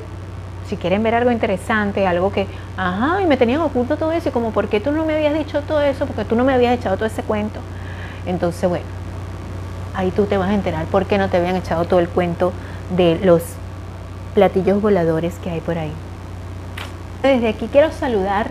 si 0.68 0.78
quieren 0.78 1.02
ver 1.02 1.16
algo 1.16 1.32
interesante, 1.32 2.06
algo 2.06 2.32
que, 2.32 2.46
ajá, 2.78 3.22
y 3.22 3.26
me 3.26 3.38
tenían 3.38 3.62
oculto 3.62 3.98
todo 3.98 4.12
eso, 4.12 4.30
y 4.30 4.32
como, 4.32 4.52
¿por 4.52 4.68
qué 4.68 4.80
tú 4.80 4.92
no 4.92 5.04
me 5.06 5.16
habías 5.16 5.34
dicho 5.34 5.62
todo 5.62 5.82
eso? 5.82 6.06
Porque 6.06 6.26
tú 6.26 6.36
no 6.36 6.44
me 6.44 6.54
habías 6.54 6.78
echado 6.78 6.96
todo 6.96 7.08
ese 7.08 7.24
cuento. 7.24 7.60
Entonces, 8.28 8.70
bueno, 8.70 8.86
ahí 9.96 10.12
tú 10.12 10.26
te 10.26 10.38
vas 10.38 10.50
a 10.50 10.54
enterar 10.54 10.86
por 10.86 11.06
qué 11.06 11.18
no 11.18 11.30
te 11.30 11.38
habían 11.38 11.56
echado 11.56 11.86
todo 11.86 12.00
el 12.00 12.08
cuento 12.08 12.54
de 12.96 13.20
los 13.24 13.42
platillos 14.36 14.82
voladores 14.82 15.36
que 15.44 15.50
hay 15.50 15.62
por 15.62 15.78
ahí. 15.78 15.92
Desde 17.22 17.50
aquí 17.50 17.68
quiero 17.68 17.92
saludar 17.92 18.50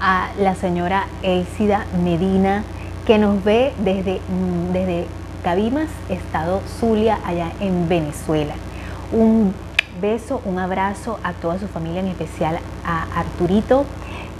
a 0.00 0.30
la 0.40 0.56
señora 0.56 1.06
Elcida 1.22 1.86
Medina, 2.02 2.64
que 3.06 3.16
nos 3.16 3.44
ve 3.44 3.72
desde, 3.78 4.20
mm, 4.28 4.72
desde 4.72 5.06
Cabimas, 5.44 5.88
Estado 6.08 6.60
Zulia, 6.80 7.20
allá 7.24 7.52
en 7.60 7.88
Venezuela. 7.88 8.54
Un 9.12 9.54
beso, 10.00 10.42
un 10.44 10.58
abrazo 10.58 11.20
a 11.22 11.32
toda 11.32 11.60
su 11.60 11.68
familia, 11.68 12.00
en 12.00 12.08
especial 12.08 12.58
a 12.84 13.20
Arturito, 13.20 13.84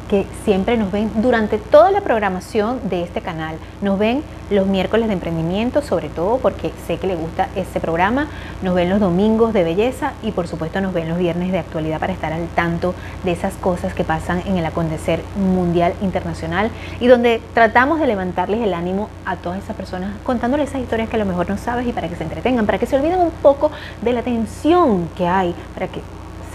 que 0.09 0.27
siempre 0.45 0.77
nos 0.77 0.91
ven 0.91 1.11
durante 1.17 1.59
toda 1.59 1.91
la 1.91 2.01
programación 2.01 2.81
de 2.89 3.03
este 3.03 3.21
canal. 3.21 3.57
Nos 3.83 3.99
ven 3.99 4.23
los 4.51 4.67
miércoles 4.67 5.09
de 5.09 5.13
emprendimiento, 5.13 5.83
sobre 5.83 6.09
todo 6.09 6.39
porque 6.39 6.73
sé 6.87 6.97
que 6.97 7.07
le 7.07 7.15
gusta 7.15 7.49
este 7.55 7.81
programa. 7.81 8.29
Nos 8.63 8.75
ven 8.75 8.89
los 8.89 9.01
domingos 9.01 9.53
de 9.53 9.65
belleza 9.65 10.13
y 10.23 10.33
por 10.33 10.49
supuesto 10.49 10.81
nos 10.81 10.95
ven 10.95 11.09
los 11.09 11.19
viernes 11.19 11.53
de 11.53 11.59
actualidad 11.59 12.01
para 12.01 12.13
estar 12.13 12.33
al 12.33 12.47
tanto 12.49 12.95
de 13.25 13.33
esas 13.33 13.55
cosas 13.55 13.93
que 13.93 14.05
pasan 14.05 14.43
en 14.47 14.57
el 14.57 14.65
acontecer 14.65 15.21
mundial, 15.37 15.93
internacional 16.01 16.71
y 17.01 17.07
donde 17.07 17.43
tratamos 17.53 18.01
de 18.01 18.07
levantarles 18.07 18.61
el 18.63 18.73
ánimo 18.75 19.11
a 19.27 19.37
todas 19.37 19.63
esas 19.63 19.77
personas 19.77 20.13
contándoles 20.25 20.71
esas 20.71 20.81
historias 20.81 21.09
que 21.09 21.17
a 21.17 21.19
lo 21.19 21.27
mejor 21.27 21.49
no 21.49 21.59
sabes 21.59 21.87
y 21.87 21.93
para 21.93 22.09
que 22.09 22.17
se 22.17 22.25
entretengan, 22.25 22.67
para 22.67 22.79
que 22.79 22.87
se 22.87 22.97
olviden 22.97 23.21
un 23.21 23.31
poco 23.31 23.71
de 24.03 24.13
la 24.13 24.23
tensión 24.23 25.09
que 25.17 25.27
hay, 25.27 25.55
para 25.75 25.89
que 25.89 26.01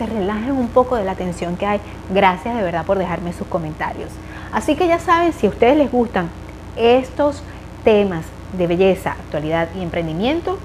relajen 0.06 0.52
un 0.52 0.68
poco 0.68 0.96
de 0.96 1.04
la 1.04 1.16
tensión 1.16 1.58
que 1.58 1.66
hay. 1.66 1.80
Gracias 2.10 2.56
de 2.56 2.62
verdad 2.62 2.86
por 2.86 2.98
dejarme 2.98 3.34
sus 3.34 3.48
comentarios. 3.48 4.10
Así 4.52 4.76
que 4.76 4.88
ya 4.88 5.00
saben, 5.00 5.34
si 5.34 5.48
a 5.48 5.50
ustedes 5.50 5.78
les 5.78 5.92
gustan 5.92 6.30
estos 6.76 7.44
temas 7.84 8.26
de 8.58 8.68
belleza, 8.68 9.12
actualidad 9.12 9.68
y 9.76 9.82
emprendimiento, 9.82 10.58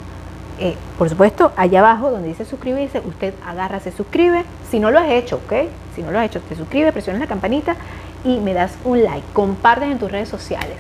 eh, 0.61 0.77
por 0.99 1.09
supuesto, 1.09 1.53
allá 1.57 1.79
abajo 1.81 2.11
donde 2.11 2.29
dice 2.29 2.45
suscribirse, 2.45 3.01
usted 3.01 3.33
agarra, 3.47 3.81
se 3.81 3.93
suscribe. 3.93 4.45
Si 4.71 4.81
no 4.81 4.91
lo 4.91 4.99
has 4.99 5.09
hecho, 5.11 5.37
¿ok? 5.37 5.69
Si 5.95 6.03
no 6.03 6.11
lo 6.11 6.19
has 6.19 6.27
hecho, 6.27 6.41
te 6.41 6.57
suscribe, 6.57 6.93
presiona 6.93 7.19
la 7.19 7.27
campanita 7.27 7.77
y 8.25 8.41
me 8.41 8.55
das 8.55 8.73
un 8.85 9.03
like. 9.03 9.27
Compartes 9.33 9.91
en 9.91 9.99
tus 9.99 10.11
redes 10.11 10.29
sociales. 10.29 10.77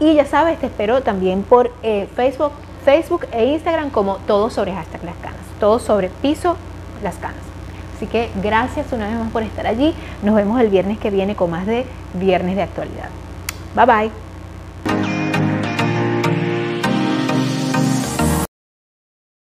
Y 0.00 0.14
ya 0.14 0.26
sabes, 0.26 0.58
te 0.58 0.66
espero 0.66 1.02
también 1.02 1.42
por 1.42 1.72
eh, 1.82 2.06
Facebook, 2.14 2.52
Facebook 2.84 3.26
e 3.32 3.46
Instagram 3.46 3.90
como 3.90 4.16
todo 4.18 4.50
sobre 4.50 4.74
hashtag 4.74 5.04
las 5.04 5.16
canas. 5.16 5.40
Todo 5.58 5.78
sobre 5.78 6.10
piso 6.10 6.56
las 7.02 7.16
canas. 7.16 7.45
Así 7.96 8.06
que 8.06 8.30
gracias 8.42 8.92
una 8.92 9.08
vez 9.08 9.16
más 9.16 9.32
por 9.32 9.42
estar 9.42 9.66
allí. 9.66 9.94
Nos 10.22 10.34
vemos 10.34 10.60
el 10.60 10.68
viernes 10.68 10.98
que 10.98 11.10
viene 11.10 11.34
con 11.34 11.50
más 11.50 11.66
de 11.66 11.86
Viernes 12.12 12.54
de 12.56 12.62
Actualidad. 12.62 13.08
Bye 13.74 13.86
bye. 13.86 14.25